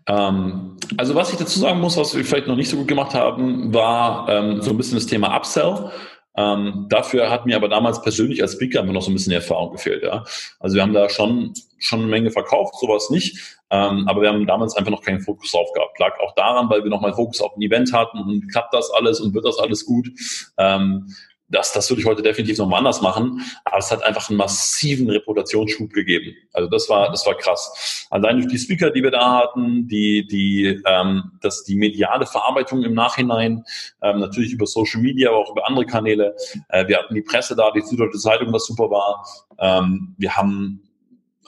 Ähm, 0.07 0.77
also 0.97 1.15
was 1.15 1.33
ich 1.33 1.39
dazu 1.39 1.59
sagen 1.59 1.81
muss, 1.81 1.97
was 1.97 2.15
wir 2.15 2.25
vielleicht 2.25 2.49
noch 2.49 2.57
nicht 2.57 2.69
so 2.69 2.77
gut 2.77 2.89
gemacht 2.89 3.15
haben, 3.15 3.73
war 3.73 4.29
ähm, 4.29 4.61
so 4.61 4.71
ein 4.71 4.77
bisschen 4.77 4.97
das 4.97 5.07
Thema 5.07 5.35
Upsell. 5.37 5.91
Ähm, 6.35 6.87
dafür 6.89 7.31
hat 7.31 7.45
mir 7.47 7.57
aber 7.57 7.69
damals 7.69 8.01
persönlich 8.01 8.41
als 8.43 8.55
Speaker 8.55 8.81
immer 8.81 8.93
noch 8.93 9.03
so 9.03 9.11
ein 9.11 9.15
bisschen 9.15 9.33
Erfahrung 9.33 9.73
gefehlt. 9.73 10.03
Ja? 10.03 10.25
Also 10.61 10.77
wir 10.77 10.83
haben 10.83 10.95
da 10.95 11.09
schon, 11.11 11.53
schon 11.79 12.01
eine 12.01 12.09
Menge 12.09 12.31
verkauft, 12.31 12.75
sowas 12.81 13.11
nicht. 13.11 13.59
Ähm, 13.71 14.07
aber 14.09 14.23
wir 14.23 14.29
haben 14.29 14.47
damals 14.47 14.77
einfach 14.77 14.91
noch 14.91 15.03
keinen 15.03 15.21
Fokus 15.21 15.53
drauf 15.53 15.73
gehabt. 15.73 15.99
Lag 15.99 16.19
auch 16.21 16.35
daran, 16.35 16.71
weil 16.71 16.83
wir 16.83 16.91
nochmal 16.91 17.15
Fokus 17.15 17.41
auf 17.41 17.57
ein 17.57 17.63
Event 17.63 17.93
hatten 17.93 18.19
und 18.19 18.49
klappt 18.51 18.75
das 18.75 18.91
alles 18.91 19.21
und 19.21 19.35
wird 19.35 19.45
das 19.45 19.59
alles 19.59 19.85
gut. 19.85 20.11
Ähm, 20.59 21.15
das, 21.53 21.73
das 21.73 21.89
würde 21.91 22.01
ich 22.01 22.07
heute 22.07 22.23
definitiv 22.23 22.59
nochmal 22.59 22.79
anders 22.79 23.03
machen. 23.03 23.43
Aber 23.65 23.79
es 23.79 23.91
hat 23.91 24.03
einfach 24.03 24.29
einen 24.29 24.39
massiven 24.39 25.09
Reputationsschub 25.09 25.93
gegeben. 25.93 26.35
Also 26.53 26.69
das 26.69 26.89
war, 26.89 27.11
das 27.11 27.27
war 27.27 27.37
krass. 27.37 28.07
Allein 28.11 28.39
durch 28.39 28.49
die 28.49 28.59
Speaker, 28.59 28.91
die 28.91 29.03
wir 29.03 29.11
da 29.11 29.39
hatten, 29.39 29.87
die, 29.87 30.27
die, 30.27 30.83
ähm, 30.87 31.33
das, 31.41 31.65
die 31.65 31.77
mediale 31.77 32.27
Verarbeitung 32.27 32.83
im 32.83 32.95
Nachhinein, 32.95 33.65
ähm, 34.03 34.19
natürlich 34.19 34.53
über 34.53 34.67
Social 34.67 35.03
Media, 35.03 35.29
aber 35.29 35.39
auch 35.39 35.51
über 35.51 35.69
andere 35.69 35.87
Kanäle. 35.87 36.35
Äh, 36.71 36.89
wir 36.89 36.99
hatten 36.99 37.15
die 37.15 37.23
Presse 37.23 37.55
da, 37.55 37.71
die 37.71 37.83
Süddeutsche 37.83 38.19
Zeitung, 38.19 38.53
was 38.53 38.67
super 38.67 38.91
war. 38.91 39.27
Ähm, 39.59 40.15
wir 40.17 40.35
haben 40.35 40.83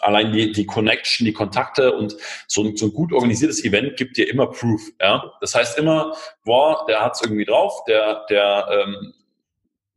allein 0.00 0.32
die, 0.32 0.52
die 0.52 0.66
Connection, 0.66 1.24
die 1.24 1.32
Kontakte 1.32 1.94
und 1.94 2.14
so 2.46 2.62
ein, 2.62 2.76
so 2.76 2.86
ein 2.86 2.92
gut 2.92 3.12
organisiertes 3.12 3.64
Event 3.64 3.96
gibt 3.96 4.18
dir 4.18 4.28
immer 4.28 4.48
Proof. 4.48 4.82
Ja? 5.00 5.32
Das 5.40 5.54
heißt 5.54 5.78
immer, 5.78 6.14
boah, 6.44 6.84
der 6.86 7.02
hat 7.02 7.14
es 7.14 7.22
irgendwie 7.22 7.46
drauf, 7.46 7.84
der, 7.88 8.26
der 8.28 8.68
ähm, 8.70 9.14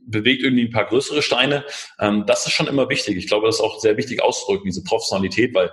bewegt 0.07 0.41
irgendwie 0.41 0.65
ein 0.65 0.71
paar 0.71 0.85
größere 0.85 1.21
Steine. 1.21 1.63
Ähm, 1.99 2.25
das 2.25 2.45
ist 2.45 2.53
schon 2.53 2.67
immer 2.67 2.89
wichtig. 2.89 3.17
Ich 3.17 3.27
glaube, 3.27 3.45
das 3.45 3.57
ist 3.57 3.61
auch 3.61 3.79
sehr 3.79 3.97
wichtig 3.97 4.23
auszudrücken, 4.23 4.65
diese 4.65 4.83
Professionalität, 4.83 5.53
weil 5.53 5.71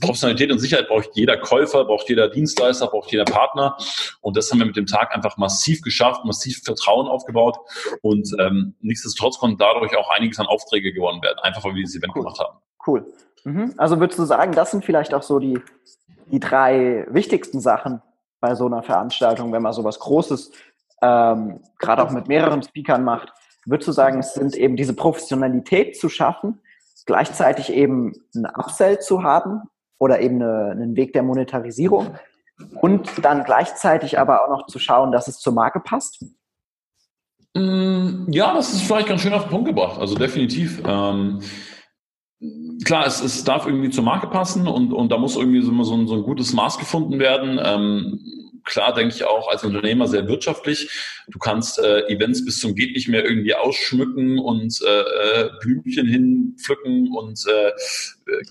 Professionalität 0.00 0.50
und 0.50 0.58
Sicherheit 0.58 0.88
braucht 0.88 1.10
jeder 1.14 1.36
Käufer, 1.38 1.84
braucht 1.84 2.08
jeder 2.08 2.28
Dienstleister, 2.28 2.88
braucht 2.88 3.10
jeder 3.10 3.24
Partner. 3.24 3.76
Und 4.20 4.36
das 4.36 4.50
haben 4.50 4.58
wir 4.58 4.66
mit 4.66 4.76
dem 4.76 4.86
Tag 4.86 5.14
einfach 5.14 5.36
massiv 5.36 5.82
geschafft, 5.82 6.24
massiv 6.24 6.62
Vertrauen 6.64 7.06
aufgebaut. 7.06 7.58
Und 8.02 8.28
ähm, 8.38 8.74
nichtsdestotrotz 8.80 9.38
konnten 9.38 9.56
dadurch 9.56 9.96
auch 9.96 10.10
einiges 10.10 10.38
an 10.38 10.46
Aufträge 10.46 10.92
gewonnen 10.92 11.22
werden, 11.22 11.38
einfach 11.42 11.64
weil 11.64 11.74
wir 11.74 11.82
dieses 11.82 11.96
Event 11.96 12.12
cool. 12.14 12.22
gemacht 12.22 12.38
haben. 12.40 12.58
Cool. 12.86 13.06
Mhm. 13.44 13.74
Also 13.76 13.98
würdest 14.00 14.18
du 14.18 14.24
sagen, 14.24 14.52
das 14.52 14.72
sind 14.72 14.84
vielleicht 14.84 15.14
auch 15.14 15.22
so 15.22 15.38
die, 15.38 15.58
die 16.26 16.40
drei 16.40 17.06
wichtigsten 17.08 17.60
Sachen 17.60 18.02
bei 18.40 18.54
so 18.54 18.66
einer 18.66 18.82
Veranstaltung, 18.82 19.52
wenn 19.52 19.62
man 19.62 19.72
sowas 19.72 19.98
Großes, 19.98 20.52
ähm, 21.02 21.60
gerade 21.78 22.02
auch 22.02 22.10
mit 22.10 22.28
mehreren 22.28 22.62
Speakern 22.62 23.04
macht, 23.04 23.32
würdest 23.68 23.88
du 23.88 23.92
sagen, 23.92 24.18
es 24.18 24.34
sind 24.34 24.56
eben 24.56 24.76
diese 24.76 24.94
Professionalität 24.94 25.98
zu 25.98 26.08
schaffen, 26.08 26.60
gleichzeitig 27.06 27.72
eben 27.72 28.12
einen 28.34 28.46
Upsell 28.46 28.98
zu 28.98 29.22
haben 29.22 29.62
oder 29.98 30.20
eben 30.20 30.42
eine, 30.42 30.70
einen 30.70 30.96
Weg 30.96 31.12
der 31.12 31.22
Monetarisierung 31.22 32.16
und 32.80 33.24
dann 33.24 33.44
gleichzeitig 33.44 34.18
aber 34.18 34.44
auch 34.44 34.50
noch 34.50 34.66
zu 34.66 34.78
schauen, 34.78 35.12
dass 35.12 35.28
es 35.28 35.38
zur 35.38 35.52
Marke 35.52 35.80
passt? 35.80 36.24
Mm, 37.54 38.30
ja, 38.30 38.54
das 38.54 38.72
ist 38.72 38.82
vielleicht 38.82 39.08
ganz 39.08 39.22
schön 39.22 39.32
auf 39.32 39.44
den 39.44 39.50
Punkt 39.50 39.68
gebracht. 39.68 39.98
Also 40.00 40.14
definitiv. 40.14 40.82
Ähm, 40.86 41.40
klar, 42.84 43.06
es, 43.06 43.22
es 43.22 43.44
darf 43.44 43.66
irgendwie 43.66 43.90
zur 43.90 44.04
Marke 44.04 44.26
passen 44.28 44.66
und, 44.66 44.92
und 44.92 45.10
da 45.10 45.18
muss 45.18 45.36
irgendwie 45.36 45.62
so, 45.62 45.82
so, 45.82 45.94
ein, 45.94 46.06
so 46.06 46.14
ein 46.14 46.22
gutes 46.22 46.52
Maß 46.52 46.78
gefunden 46.78 47.18
werden. 47.18 47.60
Ähm, 47.62 48.20
klar, 48.68 48.94
denke 48.94 49.14
ich 49.14 49.24
auch 49.24 49.48
als 49.48 49.64
Unternehmer 49.64 50.06
sehr 50.06 50.28
wirtschaftlich. 50.28 50.90
Du 51.28 51.38
kannst 51.38 51.78
äh, 51.78 52.06
Events 52.08 52.44
bis 52.44 52.60
zum 52.60 52.74
geht 52.74 52.94
nicht 52.94 53.08
mehr 53.08 53.24
irgendwie 53.24 53.54
ausschmücken 53.54 54.38
und 54.38 54.80
äh, 54.86 55.00
äh 55.00 55.50
Blümchen 55.60 56.06
hinpflücken 56.06 57.12
und 57.12 57.44
äh, 57.46 57.72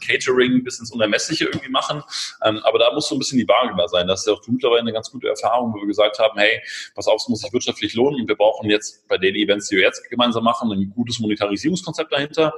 Catering 0.06 0.64
bis 0.64 0.80
ins 0.80 0.92
Unermessliche 0.92 1.46
irgendwie 1.46 1.70
machen. 1.70 2.04
Ähm, 2.44 2.60
aber 2.64 2.80
da 2.80 2.94
muss 2.94 3.08
so 3.08 3.16
ein 3.16 3.20
bisschen 3.20 3.38
die 3.38 3.48
Waage 3.48 3.76
da 3.78 3.88
sein. 3.88 4.08
Das 4.08 4.22
ist 4.22 4.28
ja 4.28 4.34
auch 4.34 4.42
mittlerweile 4.48 4.82
eine 4.82 4.94
ganz 4.94 5.12
gute 5.12 5.28
Erfahrung, 5.28 5.74
wo 5.74 5.80
wir 5.80 5.88
gesagt 5.88 6.20
haben, 6.20 6.38
hey, 6.40 6.62
pass 6.96 7.08
auf, 7.08 7.22
es 7.22 7.30
muss 7.30 7.42
sich 7.42 7.52
wirtschaftlich 7.54 7.94
lohnen 7.94 8.22
und 8.22 8.28
wir 8.28 8.36
brauchen 8.36 8.70
jetzt 8.70 9.08
bei 9.08 9.18
den 9.18 9.36
Events, 9.36 9.70
die 9.70 9.78
wir 9.78 9.84
jetzt 9.84 10.10
gemeinsam 10.10 10.44
machen, 10.44 10.72
ein 10.72 10.92
gutes 10.96 11.20
Monetarisierungskonzept 11.20 12.12
dahinter. 12.12 12.54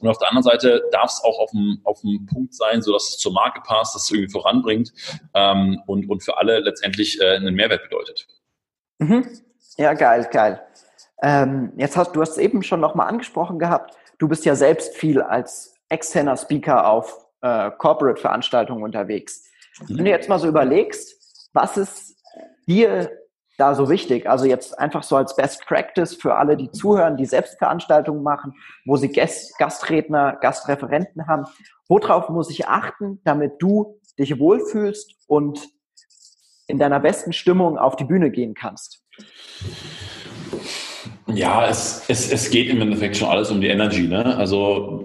Und 0.00 0.08
auf 0.08 0.18
der 0.18 0.28
anderen 0.28 0.44
Seite 0.44 0.82
darf 0.92 1.10
es 1.10 1.20
auch 1.24 1.38
auf 1.38 1.50
dem, 1.50 1.80
auf 1.84 2.00
dem 2.00 2.26
Punkt 2.26 2.54
sein, 2.54 2.82
sodass 2.82 3.08
es 3.10 3.18
zur 3.18 3.32
Marke 3.32 3.60
passt, 3.60 3.94
dass 3.94 4.04
es 4.04 4.10
irgendwie 4.10 4.30
voranbringt 4.30 4.92
ähm, 5.34 5.82
und, 5.86 6.08
und 6.08 6.22
für 6.22 6.38
alle 6.38 6.60
letztendlich 6.60 7.20
äh, 7.20 7.36
einen 7.36 7.54
Mehrwert 7.54 7.82
bedeutet. 7.82 8.26
Mhm. 8.98 9.26
Ja, 9.76 9.94
geil, 9.94 10.28
geil. 10.30 10.60
Ähm, 11.22 11.72
jetzt 11.76 11.96
hast 11.96 12.14
du 12.14 12.20
hast 12.20 12.32
es 12.32 12.38
eben 12.38 12.62
schon 12.62 12.80
nochmal 12.80 13.08
angesprochen 13.08 13.58
gehabt. 13.58 13.94
Du 14.18 14.28
bist 14.28 14.44
ja 14.44 14.54
selbst 14.54 14.96
viel 14.96 15.22
als 15.22 15.69
externer 15.90 16.36
Speaker 16.36 16.88
auf 16.88 17.26
äh, 17.42 17.70
Corporate-Veranstaltungen 17.76 18.82
unterwegs. 18.82 19.44
Mhm. 19.80 19.98
Wenn 19.98 20.04
du 20.06 20.10
jetzt 20.10 20.28
mal 20.28 20.38
so 20.38 20.48
überlegst, 20.48 21.14
was 21.52 21.76
ist 21.76 22.16
dir 22.66 23.10
da 23.58 23.74
so 23.74 23.90
wichtig? 23.90 24.28
Also 24.28 24.46
jetzt 24.46 24.78
einfach 24.78 25.02
so 25.02 25.16
als 25.16 25.36
Best 25.36 25.66
Practice 25.66 26.14
für 26.14 26.36
alle, 26.36 26.56
die 26.56 26.70
zuhören, 26.70 27.16
die 27.16 27.26
selbst 27.26 27.58
Veranstaltungen 27.58 28.22
machen, 28.22 28.54
wo 28.86 28.96
sie 28.96 29.12
Gast, 29.12 29.58
Gastredner, 29.58 30.38
Gastreferenten 30.40 31.26
haben. 31.26 31.44
Worauf 31.88 32.28
muss 32.30 32.50
ich 32.50 32.66
achten, 32.66 33.20
damit 33.24 33.54
du 33.58 34.00
dich 34.18 34.38
wohlfühlst 34.38 35.14
und 35.26 35.68
in 36.66 36.78
deiner 36.78 37.00
besten 37.00 37.32
Stimmung 37.32 37.78
auf 37.78 37.96
die 37.96 38.04
Bühne 38.04 38.30
gehen 38.30 38.54
kannst? 38.54 39.04
Ja, 41.26 41.66
es, 41.66 42.04
es, 42.08 42.32
es 42.32 42.50
geht 42.50 42.68
im 42.70 42.80
Endeffekt 42.80 43.16
schon 43.16 43.28
alles 43.28 43.50
um 43.50 43.60
die 43.60 43.68
Energy. 43.68 44.06
Ne? 44.08 44.36
Also 44.36 45.04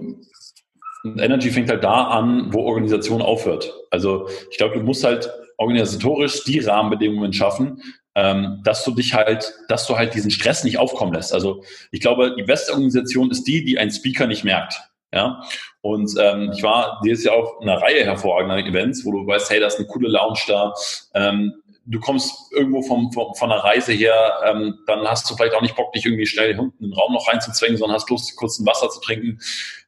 Energy 1.04 1.50
fängt 1.50 1.70
halt 1.70 1.84
da 1.84 2.04
an, 2.08 2.52
wo 2.52 2.60
Organisation 2.60 3.22
aufhört. 3.22 3.72
Also 3.90 4.28
ich 4.50 4.56
glaube, 4.56 4.78
du 4.78 4.84
musst 4.84 5.04
halt 5.04 5.30
organisatorisch 5.56 6.44
die 6.44 6.60
Rahmenbedingungen 6.60 7.32
schaffen, 7.32 7.82
ähm, 8.14 8.60
dass 8.64 8.84
du 8.84 8.92
dich 8.92 9.14
halt, 9.14 9.54
dass 9.68 9.86
du 9.86 9.96
halt 9.96 10.14
diesen 10.14 10.30
Stress 10.30 10.64
nicht 10.64 10.78
aufkommen 10.78 11.12
lässt. 11.12 11.32
Also 11.32 11.62
ich 11.90 12.00
glaube, 12.00 12.34
die 12.36 12.44
beste 12.44 12.72
Organisation 12.72 13.30
ist 13.30 13.44
die, 13.44 13.64
die 13.64 13.78
ein 13.78 13.90
Speaker 13.90 14.26
nicht 14.26 14.44
merkt. 14.44 14.74
Ja, 15.14 15.40
und 15.82 16.12
ähm, 16.18 16.50
ich 16.52 16.62
war 16.62 17.00
dieses 17.04 17.24
Jahr 17.24 17.36
auf 17.36 17.60
einer 17.62 17.80
Reihe 17.80 18.04
hervorragender 18.04 18.58
Events, 18.58 19.04
wo 19.04 19.12
du 19.12 19.26
weißt, 19.26 19.48
hey, 19.50 19.60
da 19.60 19.68
ist 19.68 19.78
eine 19.78 19.86
coole 19.86 20.08
Lounge 20.08 20.40
da. 20.48 20.74
Ähm, 21.14 21.54
du 21.86 22.00
kommst 22.00 22.52
irgendwo 22.52 22.82
vom, 22.82 23.12
vom, 23.12 23.34
von 23.34 23.48
der 23.48 23.60
Reise 23.60 23.92
her, 23.92 24.40
ähm, 24.44 24.78
dann 24.86 25.06
hast 25.06 25.30
du 25.30 25.36
vielleicht 25.36 25.54
auch 25.54 25.62
nicht 25.62 25.76
Bock, 25.76 25.92
dich 25.92 26.04
irgendwie 26.04 26.26
schnell 26.26 26.54
hinten 26.54 26.84
in 26.84 26.90
den 26.90 26.98
Raum 26.98 27.12
noch 27.12 27.28
reinzuzwängen, 27.28 27.76
sondern 27.76 27.94
hast 27.94 28.10
Lust, 28.10 28.36
kurz 28.36 28.58
ein 28.58 28.66
Wasser 28.66 28.90
zu 28.90 29.00
trinken 29.00 29.38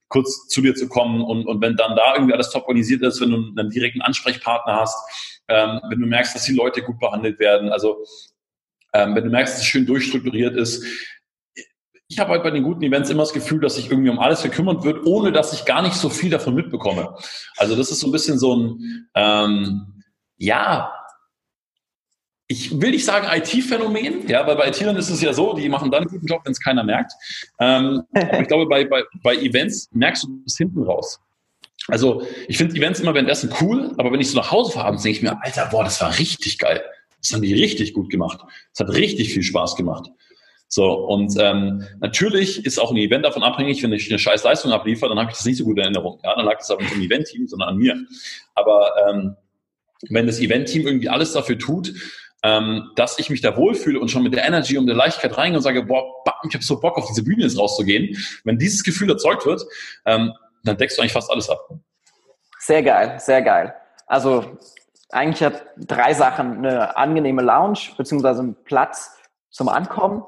kurz 0.09 0.49
zu 0.49 0.61
dir 0.63 0.75
zu 0.75 0.89
kommen 0.89 1.23
und, 1.23 1.47
und 1.47 1.61
wenn 1.61 1.77
dann 1.77 1.97
da 1.97 2.15
irgendwie 2.15 2.35
alles 2.35 2.51
top 2.51 2.63
organisiert 2.63 3.03
ist, 3.03 3.21
wenn 3.21 3.31
du 3.31 3.61
einen 3.61 3.71
direkten 3.71 4.01
Ansprechpartner 4.01 4.77
hast, 4.77 4.97
ähm, 5.49 5.81
wenn 5.89 6.01
du 6.01 6.07
merkst, 6.07 6.35
dass 6.35 6.45
die 6.45 6.55
Leute 6.55 6.83
gut 6.83 6.99
behandelt 6.99 7.39
werden, 7.39 7.71
also 7.71 8.05
ähm, 8.93 9.15
wenn 9.15 9.25
du 9.25 9.31
merkst, 9.31 9.55
dass 9.55 9.63
es 9.63 9.67
schön 9.67 9.87
durchstrukturiert 9.87 10.57
ist. 10.57 10.85
Ich 12.11 12.19
habe 12.19 12.31
halt 12.31 12.43
bei 12.43 12.51
den 12.51 12.63
guten 12.63 12.83
Events 12.83 13.11
immer 13.11 13.23
das 13.23 13.35
Gefühl, 13.35 13.61
dass 13.61 13.77
sich 13.77 13.91
irgendwie 13.91 14.09
um 14.09 14.19
alles 14.19 14.43
gekümmert 14.43 14.83
wird, 14.83 15.05
ohne 15.05 15.31
dass 15.31 15.53
ich 15.53 15.67
gar 15.67 15.83
nicht 15.83 15.95
so 15.95 16.09
viel 16.09 16.31
davon 16.31 16.55
mitbekomme. 16.55 17.15
Also 17.59 17.77
das 17.77 17.91
ist 17.91 18.01
so 18.01 18.09
ein 18.09 18.13
bisschen 18.13 18.39
so 18.39 18.57
ein, 18.57 19.09
ähm, 19.15 20.03
ja, 20.39 20.98
ich 22.51 22.81
will 22.81 22.91
nicht 22.91 23.05
sagen 23.05 23.27
IT-Phänomen, 23.31 24.27
ja, 24.27 24.47
weil 24.47 24.57
bei 24.57 24.69
IT-Lern 24.69 24.97
ist 24.97 25.11
es 25.11 25.21
ja 25.21 25.35
so, 25.35 25.53
die 25.55 25.69
machen 25.69 25.91
dann 25.91 26.03
einen 26.03 26.11
guten 26.11 26.27
Job, 26.27 26.41
wenn 26.45 26.53
es 26.53 26.61
keiner 26.61 26.83
merkt. 26.83 27.13
Ähm, 27.61 28.03
aber 28.15 28.41
ich 28.41 28.49
glaube, 28.49 28.67
bei, 28.67 28.87
bei, 28.87 29.03
bei 29.23 29.37
Events 29.37 29.89
merkst 29.93 30.25
du 30.25 30.43
bis 30.43 30.57
hinten 30.57 30.83
raus. 30.83 31.21
Also 31.89 32.23
ich 32.49 32.57
finde 32.57 32.75
Events 32.77 33.01
immer 33.01 33.15
währenddessen 33.15 33.53
cool, 33.61 33.93
aber 33.99 34.11
wenn 34.13 34.21
ich 34.21 34.31
so 34.31 34.37
nach 34.37 34.51
Hause 34.51 34.73
fahre, 34.73 34.93
denke 34.93 35.11
ich 35.11 35.23
mir, 35.23 35.39
Alter, 35.43 35.69
boah, 35.71 35.85
das 35.85 36.01
war 36.01 36.19
richtig 36.19 36.59
geil. 36.59 36.83
Das 37.21 37.33
haben 37.33 37.43
die 37.43 37.53
richtig 37.53 37.93
gut 37.93 38.11
gemacht. 38.11 38.41
Das 38.75 38.87
hat 38.87 38.95
richtig 38.95 39.33
viel 39.33 39.43
Spaß 39.43 39.77
gemacht. 39.77 40.11
So, 40.69 40.93
und 40.93 41.35
ähm, 41.39 41.85
natürlich 42.01 42.65
ist 42.65 42.79
auch 42.79 42.91
ein 42.91 42.97
Event 42.99 43.25
davon 43.25 43.43
abhängig, 43.43 43.83
wenn 43.83 43.93
ich 43.93 44.11
eine 44.11 44.19
scheiß 44.19 44.45
Leistung 44.45 44.73
abliefere, 44.73 45.09
dann 45.09 45.19
habe 45.19 45.31
ich 45.31 45.37
das 45.37 45.47
nicht 45.47 45.57
so 45.57 45.65
gut 45.65 45.79
in 45.79 45.85
Erinnerung. 45.85 46.21
Ja, 46.23 46.35
dann 46.35 46.45
lag 46.45 46.59
das 46.59 46.71
aber 46.71 46.83
nicht 46.83 46.95
im 46.95 47.03
Event-Team, 47.03 47.47
sondern 47.47 47.71
an 47.71 47.77
mir. 47.77 47.97
Aber 48.55 48.93
ähm, 49.09 49.37
wenn 50.11 50.27
das 50.27 50.41
Event-Team 50.41 50.87
irgendwie 50.87 51.09
alles 51.09 51.33
dafür 51.33 51.59
tut, 51.59 51.95
ähm, 52.43 52.91
dass 52.95 53.19
ich 53.19 53.31
mich 53.31 53.41
da 53.41 53.57
wohlfühle 53.57 53.99
und 53.99 54.11
schon 54.11 54.23
mit 54.23 54.35
der 54.35 54.45
Energy 54.45 54.79
und 54.79 54.87
der 54.87 54.95
Leichtigkeit 54.95 55.37
reingehe 55.37 55.59
und 55.59 55.63
sage, 55.63 55.83
boah, 55.83 56.05
ich 56.47 56.55
habe 56.55 56.65
so 56.65 56.79
Bock 56.81 56.97
auf 56.97 57.07
diese 57.07 57.25
Bühne 57.25 57.43
jetzt 57.43 57.59
rauszugehen. 57.59 58.17
Wenn 58.45 58.59
dieses 58.59 58.85
Gefühl 58.85 59.11
erzeugt 59.11 59.45
wird, 59.45 59.65
ähm, 60.07 60.33
dann 60.63 60.77
deckst 60.77 60.97
du 60.97 61.03
eigentlich 61.03 61.13
fast 61.13 61.31
alles 61.31 61.51
ab. 61.51 61.69
Sehr 62.59 62.83
geil, 62.83 63.19
sehr 63.19 63.43
geil. 63.43 63.75
Also 64.07 64.59
eigentlich 65.11 65.43
hat 65.43 65.65
drei 65.77 66.15
Sachen. 66.15 66.59
Eine 66.59 66.97
angenehme 66.97 67.43
Lounge, 67.43 67.79
beziehungsweise 67.97 68.41
einen 68.41 68.57
Platz 68.65 69.17
zum 69.51 69.69
Ankommen, 69.69 70.23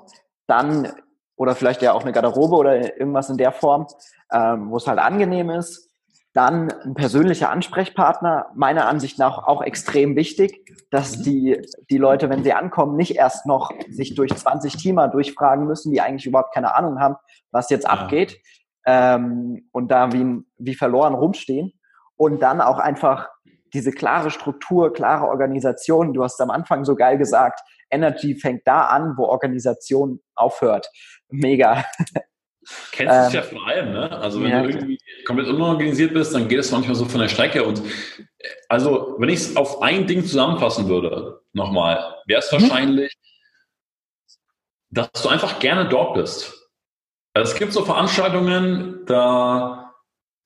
dann 0.46 0.92
oder 1.36 1.54
vielleicht 1.54 1.80
ja 1.82 1.92
auch 1.92 2.02
eine 2.02 2.12
Garderobe 2.12 2.56
oder 2.56 2.98
irgendwas 2.98 3.30
in 3.30 3.38
der 3.38 3.52
Form, 3.52 3.86
ähm, 4.32 4.70
wo 4.70 4.76
es 4.76 4.86
halt 4.86 4.98
angenehm 4.98 5.50
ist 5.50 5.89
dann 6.32 6.70
ein 6.84 6.94
persönlicher 6.94 7.50
Ansprechpartner, 7.50 8.46
meiner 8.54 8.86
Ansicht 8.86 9.18
nach 9.18 9.46
auch 9.48 9.62
extrem 9.62 10.14
wichtig, 10.14 10.64
dass 10.90 11.18
mhm. 11.18 11.22
die, 11.24 11.62
die 11.90 11.98
Leute, 11.98 12.30
wenn 12.30 12.44
sie 12.44 12.52
ankommen, 12.52 12.96
nicht 12.96 13.16
erst 13.16 13.46
noch 13.46 13.72
sich 13.88 14.14
durch 14.14 14.34
20 14.34 14.76
Teamer 14.76 15.08
durchfragen 15.08 15.66
müssen, 15.66 15.92
die 15.92 16.00
eigentlich 16.00 16.26
überhaupt 16.26 16.54
keine 16.54 16.74
Ahnung 16.76 17.00
haben, 17.00 17.16
was 17.50 17.70
jetzt 17.70 17.84
ja. 17.84 17.90
abgeht 17.90 18.40
ähm, 18.86 19.68
und 19.72 19.90
da 19.90 20.12
wie, 20.12 20.40
wie 20.58 20.74
verloren 20.74 21.14
rumstehen. 21.14 21.72
Und 22.16 22.42
dann 22.42 22.60
auch 22.60 22.78
einfach 22.78 23.30
diese 23.72 23.92
klare 23.92 24.30
Struktur, 24.30 24.92
klare 24.92 25.26
Organisation. 25.26 26.12
Du 26.12 26.22
hast 26.22 26.40
am 26.40 26.50
Anfang 26.50 26.84
so 26.84 26.94
geil 26.94 27.18
gesagt, 27.18 27.60
Energy 27.90 28.36
fängt 28.36 28.66
da 28.66 28.86
an, 28.86 29.14
wo 29.16 29.24
Organisation 29.24 30.20
aufhört. 30.34 30.88
Mega. 31.28 31.84
Kennst 32.92 33.14
du 33.14 33.26
es 33.26 33.32
ja 33.32 33.42
von 33.42 33.58
allem, 33.58 33.92
ne? 33.92 34.10
Also 34.20 34.42
wenn 34.42 34.50
ja, 34.50 34.62
du 34.62 34.68
irgendwie 34.68 34.98
komplett 35.24 35.48
unorganisiert 35.48 36.12
bist, 36.12 36.34
dann 36.34 36.48
geht 36.48 36.58
es 36.58 36.70
manchmal 36.70 36.94
so 36.94 37.04
von 37.04 37.20
der 37.20 37.28
Strecke. 37.28 37.64
Und 37.64 37.82
also, 38.68 39.16
wenn 39.18 39.28
ich 39.28 39.40
es 39.40 39.56
auf 39.56 39.82
ein 39.82 40.06
Ding 40.06 40.24
zusammenfassen 40.24 40.88
würde, 40.88 41.40
nochmal, 41.52 42.16
wäre 42.26 42.40
es 42.40 42.50
mhm. 42.50 42.62
wahrscheinlich, 42.62 43.14
dass 44.90 45.10
du 45.22 45.28
einfach 45.28 45.58
gerne 45.58 45.88
dort 45.88 46.14
bist. 46.14 46.68
Also 47.32 47.52
es 47.52 47.58
gibt 47.58 47.72
so 47.72 47.84
Veranstaltungen, 47.84 49.06
da, 49.06 49.92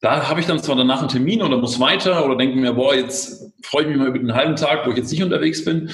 da 0.01 0.29
habe 0.29 0.41
ich 0.41 0.47
dann 0.47 0.63
zwar 0.63 0.77
danach 0.77 1.01
einen 1.01 1.09
Termin 1.09 1.43
oder 1.43 1.57
muss 1.57 1.81
weiter 1.81 2.25
oder 2.25 2.37
denke 2.37 2.57
mir, 2.57 2.75
boah, 2.75 2.95
jetzt 2.95 3.53
freue 3.63 3.83
ich 3.83 3.89
mich 3.89 3.97
mal 3.97 4.09
über 4.09 4.19
den 4.19 4.35
halben 4.35 4.57
Tag, 4.57 4.87
wo 4.87 4.91
ich 4.91 4.99
jetzt 4.99 5.11
nicht 5.11 5.23
unterwegs 5.23 5.65
bin 5.65 5.91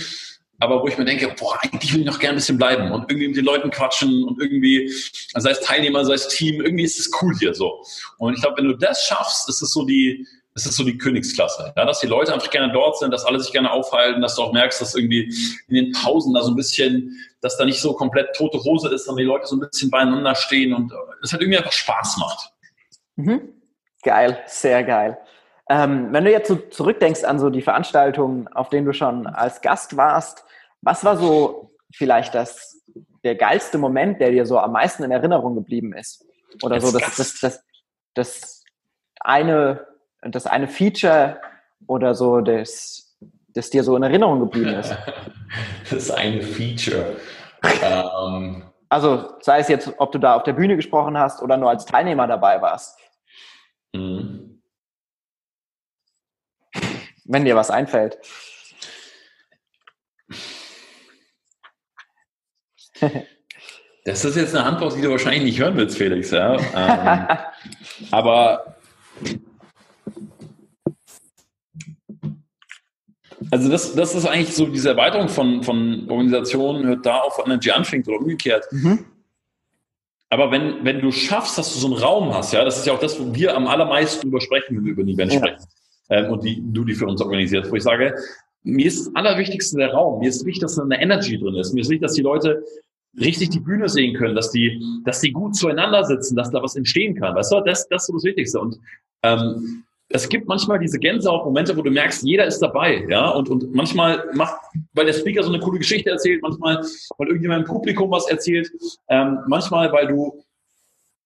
aber 0.60 0.82
wo 0.82 0.88
ich 0.88 0.98
mir 0.98 1.06
denke, 1.06 1.34
boah, 1.38 1.58
eigentlich 1.62 1.92
will 1.92 2.00
ich 2.00 2.06
noch 2.06 2.18
gerne 2.18 2.34
ein 2.34 2.36
bisschen 2.36 2.58
bleiben 2.58 2.92
und 2.92 3.10
irgendwie 3.10 3.28
mit 3.28 3.36
den 3.36 3.46
Leuten 3.46 3.70
quatschen 3.70 4.24
und 4.24 4.40
irgendwie, 4.40 4.92
sei 5.34 5.50
es 5.50 5.60
Teilnehmer, 5.60 6.04
sei 6.04 6.14
es 6.14 6.28
Team, 6.28 6.60
irgendwie 6.60 6.84
ist 6.84 7.00
es 7.00 7.10
cool 7.20 7.34
hier 7.38 7.54
so. 7.54 7.82
Und 8.18 8.34
ich 8.34 8.42
glaube, 8.42 8.58
wenn 8.58 8.68
du 8.68 8.76
das 8.76 9.06
schaffst, 9.06 9.48
ist 9.48 9.62
es 9.62 9.72
so 9.72 9.84
die, 9.84 10.26
ist 10.54 10.66
es 10.66 10.76
so 10.76 10.84
die 10.84 10.98
Königsklasse. 10.98 11.72
Ja, 11.76 11.86
dass 11.86 12.00
die 12.00 12.06
Leute 12.06 12.34
einfach 12.34 12.50
gerne 12.50 12.72
dort 12.72 12.98
sind, 12.98 13.10
dass 13.10 13.24
alle 13.24 13.40
sich 13.40 13.52
gerne 13.52 13.70
aufhalten, 13.70 14.20
dass 14.20 14.36
du 14.36 14.42
auch 14.42 14.52
merkst, 14.52 14.80
dass 14.80 14.94
irgendwie 14.94 15.34
in 15.68 15.74
den 15.74 15.92
Pausen 15.92 16.34
da 16.34 16.42
so 16.42 16.50
ein 16.50 16.56
bisschen, 16.56 17.16
dass 17.40 17.56
da 17.56 17.64
nicht 17.64 17.80
so 17.80 17.94
komplett 17.94 18.34
tote 18.36 18.62
Hose 18.62 18.88
ist, 18.88 19.06
sondern 19.06 19.24
die 19.24 19.28
Leute 19.28 19.46
so 19.46 19.56
ein 19.56 19.60
bisschen 19.60 19.90
beieinander 19.90 20.34
stehen 20.34 20.74
und 20.74 20.92
es 21.22 21.32
hat 21.32 21.40
irgendwie 21.40 21.58
einfach 21.58 21.72
Spaß 21.72 22.18
macht. 22.18 22.52
Mhm. 23.16 23.54
Geil, 24.02 24.42
sehr 24.46 24.84
geil. 24.84 25.18
Ähm, 25.70 26.08
wenn 26.12 26.24
du 26.24 26.32
jetzt 26.32 26.48
so 26.48 26.56
zurückdenkst 26.56 27.22
an 27.22 27.38
so 27.38 27.48
die 27.48 27.62
Veranstaltungen, 27.62 28.48
auf 28.48 28.70
denen 28.70 28.86
du 28.86 28.92
schon 28.92 29.28
als 29.28 29.60
Gast 29.60 29.96
warst, 29.96 30.44
was 30.82 31.04
war 31.04 31.16
so 31.16 31.70
vielleicht 31.94 32.34
das, 32.34 32.82
der 33.22 33.36
geilste 33.36 33.78
Moment, 33.78 34.20
der 34.20 34.32
dir 34.32 34.46
so 34.46 34.58
am 34.58 34.72
meisten 34.72 35.04
in 35.04 35.12
Erinnerung 35.12 35.54
geblieben 35.54 35.92
ist? 35.92 36.26
Oder 36.64 36.74
Als 36.74 36.90
so 36.90 36.98
das, 36.98 37.16
das, 37.16 37.38
das, 37.40 37.64
das, 38.14 38.64
eine, 39.20 39.86
das 40.22 40.48
eine 40.48 40.66
Feature 40.66 41.40
oder 41.86 42.16
so, 42.16 42.40
das, 42.40 43.16
das 43.54 43.70
dir 43.70 43.84
so 43.84 43.94
in 43.94 44.02
Erinnerung 44.02 44.40
geblieben 44.40 44.74
ist? 44.74 44.92
das 45.90 46.10
eine 46.10 46.42
Feature. 46.42 47.14
ähm. 47.80 48.64
Also 48.88 49.34
sei 49.40 49.60
es 49.60 49.68
jetzt, 49.68 49.94
ob 49.98 50.10
du 50.10 50.18
da 50.18 50.34
auf 50.34 50.42
der 50.42 50.54
Bühne 50.54 50.74
gesprochen 50.74 51.16
hast 51.16 51.40
oder 51.42 51.56
nur 51.56 51.70
als 51.70 51.84
Teilnehmer 51.84 52.26
dabei 52.26 52.60
warst. 52.60 52.98
Mhm. 53.94 54.49
Wenn 57.24 57.44
dir 57.44 57.56
was 57.56 57.70
einfällt. 57.70 58.18
Das 64.04 64.24
ist 64.24 64.36
jetzt 64.36 64.54
eine 64.54 64.64
Antwort, 64.66 64.96
die 64.96 65.02
du 65.02 65.10
wahrscheinlich 65.10 65.42
nicht 65.42 65.60
hören 65.60 65.76
willst, 65.76 65.96
Felix. 65.96 66.30
Ja? 66.30 66.56
ähm, 66.56 67.38
aber 68.10 68.76
Also 73.50 73.68
das, 73.68 73.94
das 73.94 74.14
ist 74.14 74.26
eigentlich 74.26 74.54
so 74.54 74.66
diese 74.66 74.90
Erweiterung 74.90 75.28
von, 75.28 75.62
von 75.62 76.08
Organisationen, 76.08 76.86
hört 76.86 77.04
da 77.04 77.20
auf, 77.20 77.38
wo 77.38 77.42
Energy 77.42 77.70
anfängt 77.70 78.06
oder 78.06 78.18
umgekehrt. 78.18 78.64
Mhm. 78.70 79.06
Aber 80.28 80.52
wenn, 80.52 80.84
wenn 80.84 81.00
du 81.00 81.10
schaffst, 81.10 81.58
dass 81.58 81.72
du 81.72 81.80
so 81.80 81.88
einen 81.88 81.96
Raum 81.96 82.32
hast, 82.32 82.52
ja, 82.52 82.64
das 82.64 82.78
ist 82.78 82.86
ja 82.86 82.92
auch 82.92 83.00
das, 83.00 83.18
wo 83.18 83.34
wir 83.34 83.56
am 83.56 83.66
allermeisten 83.66 84.22
drüber 84.22 84.40
sprechen, 84.40 84.76
wenn 84.76 84.84
wir 84.84 84.92
über 84.92 85.02
ein 85.02 85.08
Event 85.08 85.32
ja. 85.32 85.38
sprechen, 85.38 85.64
ähm, 86.10 86.30
und 86.30 86.44
die, 86.44 86.62
du 86.62 86.84
die 86.84 86.94
für 86.94 87.06
uns 87.06 87.20
organisierst, 87.22 87.70
wo 87.70 87.76
ich 87.76 87.82
sage, 87.82 88.14
mir 88.62 88.86
ist 88.86 89.06
das 89.06 89.16
Allerwichtigste 89.16 89.78
der 89.78 89.92
Raum. 89.92 90.20
Mir 90.20 90.28
ist 90.28 90.44
wichtig, 90.44 90.60
dass 90.60 90.76
da 90.76 90.82
eine 90.82 91.00
Energy 91.00 91.38
drin 91.38 91.54
ist. 91.54 91.72
Mir 91.72 91.80
ist 91.80 91.88
wichtig, 91.88 92.02
dass 92.02 92.14
die 92.14 92.22
Leute 92.22 92.62
richtig 93.18 93.50
die 93.50 93.60
Bühne 93.60 93.88
sehen 93.88 94.14
können, 94.14 94.34
dass 94.34 94.50
die, 94.50 94.80
dass 95.04 95.20
die 95.20 95.32
gut 95.32 95.56
zueinander 95.56 96.04
sitzen, 96.04 96.36
dass 96.36 96.50
da 96.50 96.62
was 96.62 96.76
entstehen 96.76 97.14
kann. 97.14 97.34
Weißt 97.34 97.52
du, 97.52 97.60
das, 97.60 97.88
das 97.88 98.02
ist 98.02 98.06
so 98.06 98.12
das 98.12 98.24
Wichtigste. 98.24 98.60
Und 98.60 98.78
ähm, 99.22 99.84
es 100.10 100.28
gibt 100.28 100.48
manchmal 100.48 100.78
diese 100.78 100.98
Gänsehaut-Momente, 100.98 101.76
wo 101.76 101.82
du 101.82 101.90
merkst, 101.90 102.24
jeder 102.24 102.44
ist 102.44 102.58
dabei, 102.58 103.06
ja, 103.08 103.28
und, 103.30 103.48
und 103.48 103.72
manchmal 103.72 104.28
macht, 104.34 104.60
weil 104.92 105.06
der 105.06 105.12
Speaker 105.12 105.42
so 105.44 105.52
eine 105.52 105.60
coole 105.60 105.78
Geschichte 105.78 106.10
erzählt, 106.10 106.42
manchmal, 106.42 106.84
weil 107.16 107.28
irgendjemand 107.28 107.66
im 107.66 107.72
Publikum 107.72 108.10
was 108.10 108.28
erzählt, 108.28 108.70
ähm, 109.08 109.38
manchmal, 109.46 109.92
weil 109.92 110.08
du, 110.08 110.42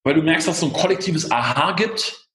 weil 0.03 0.13
du 0.13 0.21
merkst, 0.21 0.47
dass 0.47 0.55
es 0.55 0.61
so 0.61 0.67
ein 0.67 0.73
kollektives 0.73 1.31
Aha 1.31 1.71
gibt, 1.71 2.27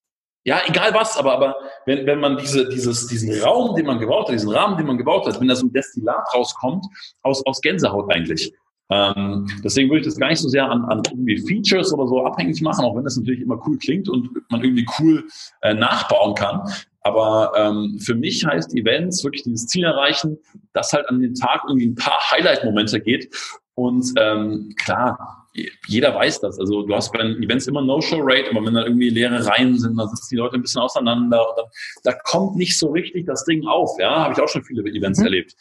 ja, 0.45 0.61
egal 0.67 0.93
was, 0.93 1.17
aber, 1.17 1.35
aber 1.35 1.57
wenn, 1.87 2.07
wenn 2.07 2.21
man 2.21 2.37
diese, 2.37 2.69
dieses, 2.69 3.07
diesen 3.07 3.41
Raum, 3.43 3.75
den 3.77 3.87
man 3.87 3.99
gebaut 3.99 4.29
hat, 4.29 4.35
diesen 4.35 4.51
Rahmen, 4.51 4.77
den 4.77 4.87
man 4.87 4.99
gebaut 4.99 5.27
hat, 5.27 5.41
wenn 5.41 5.49
da 5.49 5.55
so 5.55 5.67
ein 5.67 5.73
Destillat 5.73 6.27
rauskommt, 6.35 6.85
aus, 7.23 7.45
aus 7.47 7.61
Gänsehaut 7.61 8.13
eigentlich, 8.13 8.53
ähm, 8.91 9.47
deswegen 9.63 9.89
würde 9.89 10.01
ich 10.01 10.07
das 10.07 10.17
gar 10.17 10.29
nicht 10.29 10.41
so 10.41 10.49
sehr 10.49 10.69
an, 10.69 10.85
an 10.87 11.01
irgendwie 11.09 11.39
Features 11.39 11.93
oder 11.93 12.09
so 12.09 12.25
abhängig 12.25 12.61
machen, 12.61 12.85
auch 12.85 12.97
wenn 12.97 13.05
das 13.05 13.17
natürlich 13.17 13.41
immer 13.41 13.61
cool 13.67 13.79
klingt 13.79 14.09
und 14.09 14.29
man 14.51 14.65
irgendwie 14.65 14.87
cool 14.99 15.25
äh, 15.63 15.75
nachbauen 15.75 16.35
kann. 16.35 16.63
Aber 17.03 17.53
ähm, 17.57 17.99
für 18.01 18.15
mich 18.15 18.45
heißt 18.45 18.75
Events 18.75 19.25
wirklich 19.25 19.45
dieses 19.45 19.67
Ziel 19.69 19.85
erreichen, 19.85 20.39
dass 20.73 20.93
halt 20.93 21.09
an 21.09 21.21
den 21.21 21.35
Tag 21.35 21.63
irgendwie 21.69 21.87
ein 21.87 21.95
paar 21.95 22.19
Highlight-Momente 22.31 23.01
geht. 23.01 23.33
Und 23.75 24.13
ähm, 24.19 24.75
klar, 24.77 25.40
jeder 25.87 26.15
weiß 26.15 26.41
das. 26.41 26.59
Also 26.59 26.83
du 26.83 26.95
hast 26.95 27.13
bei 27.13 27.23
den 27.23 27.43
Events 27.43 27.67
immer 27.67 27.83
No-Show-Rate, 27.83 28.51
aber 28.51 28.65
wenn 28.65 28.75
da 28.75 28.85
irgendwie 28.85 29.11
leere 29.11 29.45
Reihen 29.45 29.79
sind, 29.79 29.97
dann 29.97 30.09
sitzen 30.09 30.29
die 30.31 30.37
Leute 30.37 30.55
ein 30.55 30.63
bisschen 30.63 30.81
auseinander. 30.81 31.49
Und 31.49 31.59
dann, 31.59 31.67
da 32.05 32.13
kommt 32.25 32.57
nicht 32.57 32.79
so 32.79 32.89
richtig 32.91 33.27
das 33.27 33.45
Ding 33.45 33.67
auf. 33.67 33.91
Ja, 33.99 34.25
habe 34.25 34.35
ich 34.35 34.41
auch 34.41 34.49
schon 34.49 34.63
viele 34.63 34.83
Events 34.83 35.19
mhm. 35.19 35.27
erlebt. 35.27 35.55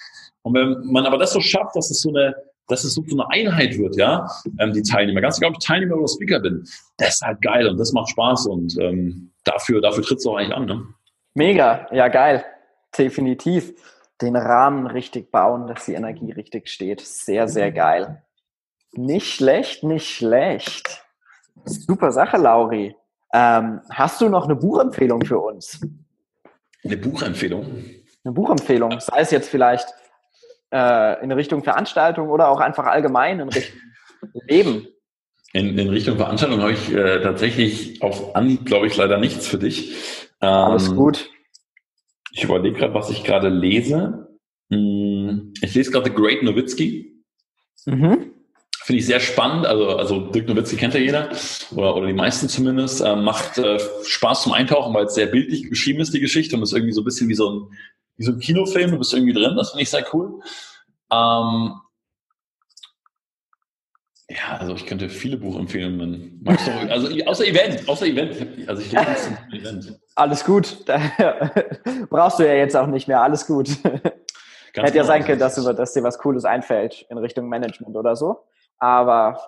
Und 0.44 0.54
wenn 0.54 0.86
man 0.86 1.06
aber 1.06 1.18
das 1.18 1.34
so 1.34 1.42
schafft, 1.42 1.76
dass 1.76 1.90
es 1.90 2.02
so 2.02 2.10
eine 2.10 2.36
dass 2.70 2.84
es 2.84 2.94
so 2.94 3.04
eine 3.12 3.28
Einheit 3.32 3.78
wird, 3.78 3.98
ja, 3.98 4.30
ähm, 4.60 4.74
die 4.74 4.84
Teilnehmer. 4.84 5.22
Ganz 5.22 5.38
egal, 5.38 5.50
ob 5.50 5.58
ich 5.60 5.66
Teilnehmer 5.66 5.98
oder 5.98 6.08
Speaker 6.08 6.40
bin. 6.40 6.64
Das 6.98 7.16
ist 7.16 7.22
halt 7.22 7.42
geil 7.42 7.68
und 7.68 7.78
das 7.78 7.92
macht 7.94 8.10
Spaß 8.10 8.46
und 8.46 8.78
ähm, 8.80 9.32
dafür, 9.44 9.82
dafür 9.82 10.04
tritt 10.04 10.20
es 10.20 10.28
auch 10.28 10.38
eigentlich 10.38 10.56
an. 10.56 10.66
Ne? 10.66 10.86
Mega, 11.34 11.88
ja 11.92 12.08
geil, 12.08 12.46
definitiv. 12.98 13.74
Den 14.22 14.36
Rahmen 14.36 14.86
richtig 14.86 15.32
bauen, 15.32 15.68
dass 15.68 15.86
die 15.86 15.94
Energie 15.94 16.32
richtig 16.32 16.70
steht. 16.70 17.02
Sehr, 17.02 17.48
sehr 17.48 17.72
geil. 17.72 18.22
Nicht 18.94 19.28
schlecht, 19.28 19.84
nicht 19.84 20.10
schlecht. 20.10 21.04
Super 21.66 22.12
Sache, 22.12 22.38
Lauri. 22.38 22.96
Ähm, 23.34 23.82
hast 23.92 24.22
du 24.22 24.30
noch 24.30 24.46
eine 24.46 24.56
Buchempfehlung 24.56 25.24
für 25.24 25.40
uns? 25.40 25.80
Eine 26.84 26.98
Buchempfehlung? 26.98 27.66
Eine 28.24 28.34
Buchempfehlung, 28.34 29.00
sei 29.00 29.20
es 29.20 29.32
jetzt 29.32 29.50
vielleicht 29.50 29.88
äh, 30.72 31.24
in 31.24 31.32
Richtung 31.32 31.64
Veranstaltung 31.64 32.30
oder 32.30 32.50
auch 32.50 32.60
einfach 32.60 32.86
allgemein 32.86 33.40
in 33.40 33.50
Richtung 33.50 33.80
Leben? 34.48 34.88
In, 35.54 35.78
in 35.78 35.90
Richtung 35.90 36.18
Veranstaltung 36.18 36.62
habe 36.62 36.74
ich 36.74 36.94
äh, 36.94 37.22
tatsächlich 37.22 38.02
auf 38.02 38.36
Anhieb, 38.36 38.66
glaube 38.66 38.88
ich, 38.88 38.98
leider 38.98 39.18
nichts 39.18 39.48
für 39.48 39.58
dich. 39.58 40.30
Ähm, 40.42 40.50
Alles 40.50 40.96
gut. 40.96 41.30
Ich 42.32 42.44
überlege 42.44 42.78
gerade, 42.78 42.94
was 42.94 43.10
ich 43.10 43.24
gerade 43.24 43.50
lese. 43.50 44.28
Hm, 44.72 45.54
ich 45.62 45.74
lese 45.74 45.92
gerade 45.92 46.06
The 46.06 46.16
Great 46.16 46.44
Nowitzki. 46.44 47.24
Mhm. 47.86 48.32
Finde 48.84 49.00
ich 49.00 49.06
sehr 49.06 49.20
spannend. 49.20 49.66
Also, 49.66 49.98
also 49.98 50.20
Dirk 50.32 50.48
Nowitzki 50.48 50.76
kennt 50.76 50.94
ja 50.94 51.00
jeder 51.00 51.30
oder, 51.72 51.96
oder 51.96 52.08
die 52.08 52.14
meisten 52.14 52.50
zumindest. 52.50 53.02
Ähm, 53.02 53.24
macht 53.24 53.58
äh, 53.58 53.78
Spaß 54.04 54.44
zum 54.44 54.54
Eintauchen, 54.54 54.94
weil 54.94 55.06
es 55.06 55.14
sehr 55.14 55.28
bildlich 55.28 55.70
geschrieben 55.70 56.00
ist, 56.00 56.14
die 56.14 56.20
Geschichte. 56.20 56.56
Und 56.56 56.64
ist 56.64 56.74
irgendwie 56.74 56.94
so 56.94 57.02
ein 57.02 57.06
bisschen 57.06 57.30
wie 57.30 57.36
so 57.36 57.50
ein 57.50 57.68
wie 58.20 58.26
so 58.26 58.34
ein 58.34 58.40
Kinofilm, 58.40 58.92
du 58.92 58.98
bist 58.98 59.14
irgendwie 59.14 59.34
drin, 59.34 59.56
das 59.56 59.72
finde 59.72 59.84
ich 59.84 59.90
sehr 59.90 60.06
cool. 60.14 60.42
Ähm, 61.12 61.74
ja, 64.30 64.58
also 64.60 64.76
ich 64.76 64.86
könnte 64.86 65.10
viele 65.10 65.38
Buchempfehlungen. 65.38 66.40
Magst 66.44 66.68
du, 66.68 66.72
also 66.72 67.08
außer 67.26 67.48
Event, 67.48 67.88
außer 67.88 68.06
Event. 68.06 68.68
Also 68.68 68.82
ich 68.82 68.92
lese 68.92 69.16
zum 69.16 69.38
Event. 69.58 70.00
Alles 70.16 70.44
gut. 70.44 70.86
brauchst 72.10 72.40
du 72.40 72.46
ja 72.46 72.54
jetzt 72.54 72.76
auch 72.76 72.88
nicht 72.88 73.08
mehr. 73.08 73.22
Alles 73.22 73.48
gut. 73.48 73.70
Ganz 73.82 74.06
Hätte 74.76 74.84
ja 74.84 74.90
genau. 74.90 75.06
sein 75.06 75.24
können, 75.24 75.40
dass, 75.40 75.56
dass 75.56 75.94
dir 75.94 76.04
was 76.04 76.20
Cooles 76.20 76.46
einfällt 76.46 77.08
in 77.10 77.18
Richtung 77.18 77.48
Management 77.48 77.96
oder 77.96 78.16
so. 78.16 78.44
Aber 78.80 79.40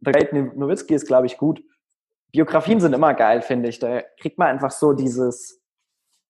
The 0.00 0.12
Great 0.12 0.32
Nowitzki 0.32 0.94
ist, 0.94 1.06
glaube 1.06 1.26
ich, 1.26 1.36
gut. 1.36 1.62
Biografien 2.32 2.80
sind 2.80 2.92
immer 2.92 3.14
geil, 3.14 3.42
finde 3.42 3.68
ich. 3.68 3.78
Da 3.78 4.02
kriegt 4.20 4.38
man 4.38 4.48
einfach 4.48 4.70
so 4.70 4.92
dieses, 4.92 5.60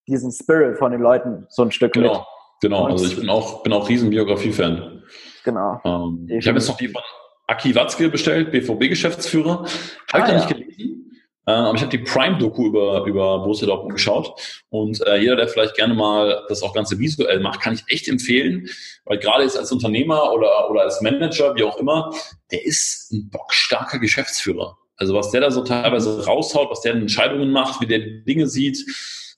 diesen 0.09 0.33
Spirit 0.33 0.79
von 0.79 0.93
den 0.93 1.01
Leuten 1.01 1.47
so 1.51 1.63
ein 1.63 1.71
Stück 1.71 1.93
genau, 1.93 2.13
mit. 2.13 2.21
Genau, 2.63 2.87
also 2.87 3.07
ich 3.07 3.17
bin 3.17 3.29
auch, 3.29 3.63
bin 3.63 3.73
auch 3.73 3.89
riesen 3.89 4.11
Biografie-Fan. 4.11 5.03
Genau. 5.45 5.81
Ähm, 5.85 6.27
ich 6.29 6.47
habe 6.47 6.59
jetzt 6.59 6.69
noch 6.69 6.77
die 6.77 6.89
von 6.89 7.03
Aki 7.47 7.75
Watzke 7.75 8.09
bestellt, 8.09 8.53
BVB-Geschäftsführer. 8.53 9.51
Habe 9.61 9.69
ah, 10.13 10.19
ich 10.19 10.23
noch 10.23 10.29
ja. 10.29 10.35
nicht 10.35 10.49
gelesen. 10.49 11.20
Äh, 11.47 11.53
aber 11.53 11.75
ich 11.75 11.81
habe 11.83 11.97
die 11.97 12.05
Prime-Doku 12.05 12.67
über, 12.67 13.05
über 13.05 13.39
Borussia 13.39 13.67
Dortmund 13.67 13.95
geschaut. 13.95 14.63
Und 14.69 15.05
äh, 15.07 15.17
jeder, 15.17 15.37
der 15.37 15.49
vielleicht 15.49 15.75
gerne 15.75 15.95
mal 15.95 16.45
das 16.49 16.63
auch 16.63 16.75
Ganze 16.75 16.99
visuell 16.99 17.41
macht, 17.41 17.61
kann 17.61 17.75
ich 17.75 17.85
echt 17.89 18.09
empfehlen. 18.09 18.69
Weil 19.05 19.19
gerade 19.19 19.45
jetzt 19.45 19.59
als 19.59 19.73
Unternehmer 19.73 20.33
oder, 20.33 20.71
oder 20.71 20.83
als 20.83 21.01
Manager, 21.01 21.55
wie 21.55 21.65
auch 21.65 21.79
immer, 21.79 22.15
der 22.51 22.65
ist 22.65 23.11
ein 23.13 23.31
bockstarker 23.31 23.99
Geschäftsführer. 23.99 24.77
Also 24.97 25.15
was 25.15 25.31
der 25.31 25.41
da 25.41 25.51
so 25.51 25.65
teilweise 25.65 26.27
raushaut, 26.27 26.71
was 26.71 26.83
der 26.83 26.93
Entscheidungen 26.93 27.51
macht, 27.51 27.81
wie 27.81 27.87
der 27.87 28.01
Dinge 28.01 28.47
sieht, 28.47 28.85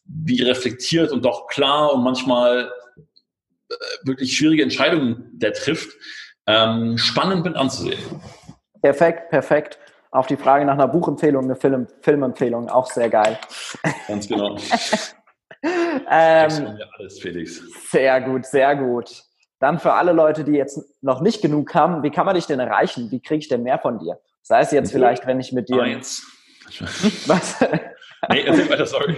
wie 0.04 0.42
reflektiert 0.42 1.12
und 1.12 1.24
doch 1.24 1.46
klar 1.46 1.94
und 1.94 2.02
manchmal 2.02 2.72
äh, 3.70 3.74
wirklich 4.02 4.36
schwierige 4.36 4.64
Entscheidungen 4.64 5.30
der 5.34 5.52
trifft, 5.52 5.96
ähm, 6.46 6.98
spannend 6.98 7.44
mit 7.44 7.54
anzusehen. 7.54 8.00
Perfekt, 8.82 9.30
perfekt. 9.30 9.78
Auf 10.12 10.27
die 10.27 10.37
Frage 10.37 10.66
nach 10.66 10.75
einer 10.75 10.88
Buchempfehlung, 10.88 11.44
eine 11.44 11.57
Film, 11.57 11.87
Filmempfehlung, 12.03 12.68
auch 12.68 12.87
sehr 12.87 13.09
geil. 13.09 13.38
Ganz 14.07 14.29
genau. 14.29 14.57
ähm, 16.11 16.79
alles, 16.98 17.18
Felix. 17.18 17.62
Sehr 17.90 18.20
gut, 18.20 18.44
sehr 18.44 18.77
gut. 18.77 19.25
Dann 19.59 19.79
für 19.79 19.94
alle 19.94 20.12
Leute, 20.12 20.44
die 20.44 20.53
jetzt 20.53 20.79
noch 21.01 21.22
nicht 21.22 21.40
genug 21.40 21.75
haben, 21.75 22.03
wie 22.03 22.11
kann 22.11 22.27
man 22.27 22.35
dich 22.35 22.46
denn 22.46 22.61
erreichen? 22.61 23.11
Wie 23.11 23.22
kriege 23.22 23.38
ich 23.38 23.48
denn 23.48 23.62
mehr 23.62 23.79
von 23.79 23.98
dir? 23.98 24.20
Sei 24.42 24.61
es 24.61 24.70
jetzt 24.70 24.92
vielleicht, 24.92 25.27
wenn 25.27 25.40
ich 25.40 25.53
mit 25.53 25.70
dir. 25.70 25.83
Eins. 25.83 26.27
Was? 27.27 27.59
nee, 28.29 28.42
erzähl 28.42 28.68
weiter, 28.68 28.87
sorry. 28.87 29.16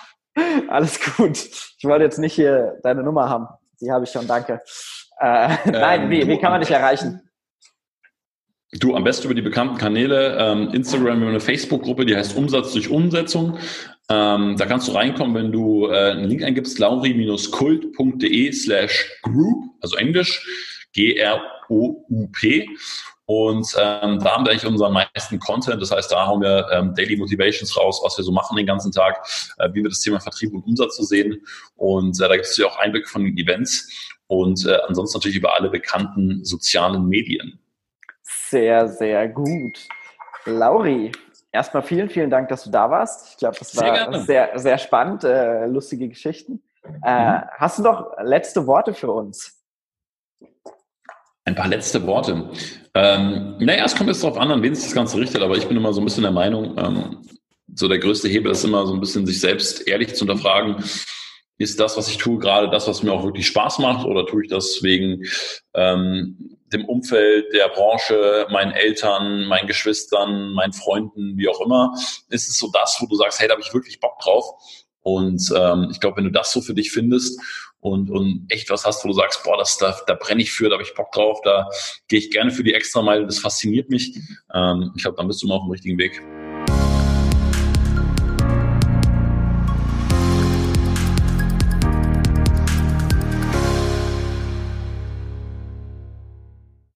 Alles 0.68 1.00
gut. 1.16 1.36
Ich 1.36 1.84
wollte 1.84 2.04
jetzt 2.04 2.18
nicht 2.18 2.34
hier 2.34 2.78
deine 2.84 3.02
Nummer 3.02 3.28
haben. 3.28 3.48
Die 3.80 3.90
habe 3.90 4.04
ich 4.04 4.10
schon, 4.12 4.28
danke. 4.28 4.62
Äh, 5.18 5.56
nein, 5.70 6.02
ähm, 6.02 6.10
wie, 6.10 6.28
wie 6.28 6.38
kann 6.38 6.52
man 6.52 6.60
dich 6.60 6.70
erreichen? 6.70 7.27
Du 8.72 8.94
am 8.94 9.04
besten 9.04 9.24
über 9.24 9.34
die 9.34 9.42
bekannten 9.42 9.78
Kanäle. 9.78 10.36
Ähm, 10.38 10.68
Instagram 10.74 11.22
über 11.22 11.30
eine 11.30 11.40
Facebook-Gruppe, 11.40 12.04
die 12.04 12.14
heißt 12.14 12.36
Umsatz 12.36 12.72
durch 12.74 12.90
Umsetzung. 12.90 13.58
Ähm, 14.10 14.56
da 14.58 14.66
kannst 14.66 14.88
du 14.88 14.92
reinkommen, 14.92 15.34
wenn 15.34 15.52
du 15.52 15.86
äh, 15.86 16.10
einen 16.10 16.24
Link 16.24 16.42
eingibst, 16.42 16.78
lauri-kult.de 16.78 18.52
slash 18.52 19.10
group, 19.22 19.64
also 19.80 19.96
Englisch, 19.96 20.46
G-R-O-U-P. 20.92 22.68
Und 23.24 23.74
ähm, 23.78 24.18
da 24.20 24.34
haben 24.34 24.44
wir 24.44 24.52
eigentlich 24.52 24.66
unseren 24.66 24.92
meisten 24.92 25.38
Content. 25.38 25.80
Das 25.80 25.90
heißt, 25.90 26.12
da 26.12 26.26
haben 26.26 26.42
wir 26.42 26.66
ähm, 26.70 26.94
Daily 26.94 27.16
Motivations 27.16 27.74
raus, 27.74 28.00
was 28.04 28.18
wir 28.18 28.24
so 28.24 28.32
machen 28.32 28.56
den 28.56 28.66
ganzen 28.66 28.92
Tag, 28.92 29.26
äh, 29.58 29.68
wie 29.72 29.82
wir 29.82 29.90
das 29.90 30.00
Thema 30.00 30.20
Vertrieb 30.20 30.52
und 30.52 30.64
Umsatz 30.66 30.96
so 30.96 31.04
sehen. 31.04 31.42
Und 31.76 32.20
äh, 32.20 32.28
da 32.28 32.34
gibt 32.34 32.46
es 32.46 32.56
ja 32.58 32.66
auch 32.66 32.78
Einblicke 32.78 33.08
von 33.08 33.24
den 33.24 33.36
Events 33.38 34.14
und 34.26 34.66
äh, 34.66 34.76
ansonsten 34.86 35.18
natürlich 35.18 35.38
über 35.38 35.54
alle 35.54 35.70
bekannten 35.70 36.44
sozialen 36.44 37.06
Medien. 37.06 37.58
Sehr, 38.28 38.88
sehr 38.88 39.28
gut. 39.28 39.88
Lauri, 40.44 41.12
erstmal 41.52 41.82
vielen, 41.82 42.08
vielen 42.08 42.30
Dank, 42.30 42.48
dass 42.48 42.64
du 42.64 42.70
da 42.70 42.90
warst. 42.90 43.30
Ich 43.30 43.36
glaube, 43.38 43.56
das 43.58 43.76
war 43.76 44.12
sehr, 44.12 44.20
sehr, 44.20 44.58
sehr 44.58 44.78
spannend, 44.78 45.24
äh, 45.24 45.66
lustige 45.66 46.08
Geschichten. 46.08 46.62
Äh, 47.04 47.32
mhm. 47.32 47.42
Hast 47.56 47.78
du 47.78 47.82
noch 47.82 48.12
letzte 48.22 48.66
Worte 48.66 48.94
für 48.94 49.10
uns? 49.10 49.54
Ein 51.44 51.54
paar 51.54 51.68
letzte 51.68 52.06
Worte. 52.06 52.50
Ähm, 52.94 53.56
naja, 53.58 53.84
es 53.84 53.96
kommt 53.96 54.10
jetzt 54.10 54.22
darauf 54.22 54.38
an, 54.38 54.50
an 54.50 54.62
wen 54.62 54.74
sich 54.74 54.84
das 54.84 54.94
Ganze 54.94 55.18
richtet, 55.18 55.40
aber 55.40 55.56
ich 55.56 55.66
bin 55.66 55.76
immer 55.76 55.92
so 55.92 56.00
ein 56.00 56.04
bisschen 56.04 56.24
der 56.24 56.32
Meinung, 56.32 56.76
ähm, 56.76 57.22
so 57.74 57.88
der 57.88 57.98
größte 57.98 58.28
Hebel 58.28 58.52
ist 58.52 58.64
immer 58.64 58.86
so 58.86 58.92
ein 58.92 59.00
bisschen 59.00 59.26
sich 59.26 59.40
selbst 59.40 59.86
ehrlich 59.86 60.14
zu 60.14 60.26
hinterfragen, 60.26 60.76
ist 61.58 61.80
das, 61.80 61.96
was 61.96 62.08
ich 62.08 62.18
tue, 62.18 62.38
gerade 62.38 62.70
das, 62.70 62.86
was 62.88 63.02
mir 63.02 63.12
auch 63.12 63.24
wirklich 63.24 63.46
Spaß 63.48 63.80
macht, 63.80 64.06
oder 64.06 64.26
tue 64.26 64.44
ich 64.44 64.48
das 64.48 64.82
wegen 64.82 65.24
ähm, 65.74 66.56
dem 66.72 66.84
Umfeld, 66.84 67.52
der 67.52 67.68
Branche, 67.68 68.46
meinen 68.50 68.72
Eltern, 68.72 69.46
meinen 69.46 69.66
Geschwistern, 69.66 70.52
meinen 70.52 70.72
Freunden, 70.72 71.36
wie 71.36 71.48
auch 71.48 71.60
immer? 71.60 71.94
Ist 72.28 72.48
es 72.48 72.58
so 72.58 72.70
das, 72.72 72.98
wo 73.00 73.06
du 73.06 73.16
sagst, 73.16 73.40
hey, 73.40 73.48
da 73.48 73.52
habe 73.52 73.62
ich 73.62 73.74
wirklich 73.74 74.00
Bock 74.00 74.18
drauf? 74.20 74.44
Und 75.00 75.42
ähm, 75.56 75.88
ich 75.90 76.00
glaube, 76.00 76.18
wenn 76.18 76.24
du 76.24 76.30
das 76.30 76.52
so 76.52 76.60
für 76.60 76.74
dich 76.74 76.92
findest 76.92 77.40
und, 77.80 78.10
und 78.10 78.46
echt 78.50 78.70
was 78.70 78.84
hast, 78.84 79.04
wo 79.04 79.08
du 79.08 79.14
sagst, 79.14 79.42
boah, 79.44 79.56
das, 79.56 79.78
da, 79.78 79.96
da 80.06 80.14
brenne 80.14 80.42
ich 80.42 80.52
für, 80.52 80.68
da 80.68 80.74
habe 80.74 80.82
ich 80.82 80.94
Bock 80.94 81.12
drauf, 81.12 81.40
da 81.42 81.68
gehe 82.08 82.18
ich 82.18 82.30
gerne 82.30 82.50
für 82.50 82.62
die 82.62 82.74
Extrameile, 82.74 83.24
das 83.26 83.38
fasziniert 83.38 83.88
mich. 83.88 84.16
Ähm, 84.54 84.92
ich 84.94 85.02
glaube, 85.02 85.16
dann 85.16 85.28
bist 85.28 85.42
du 85.42 85.48
mal 85.48 85.56
auf 85.56 85.62
dem 85.62 85.70
richtigen 85.70 85.98
Weg. 85.98 86.22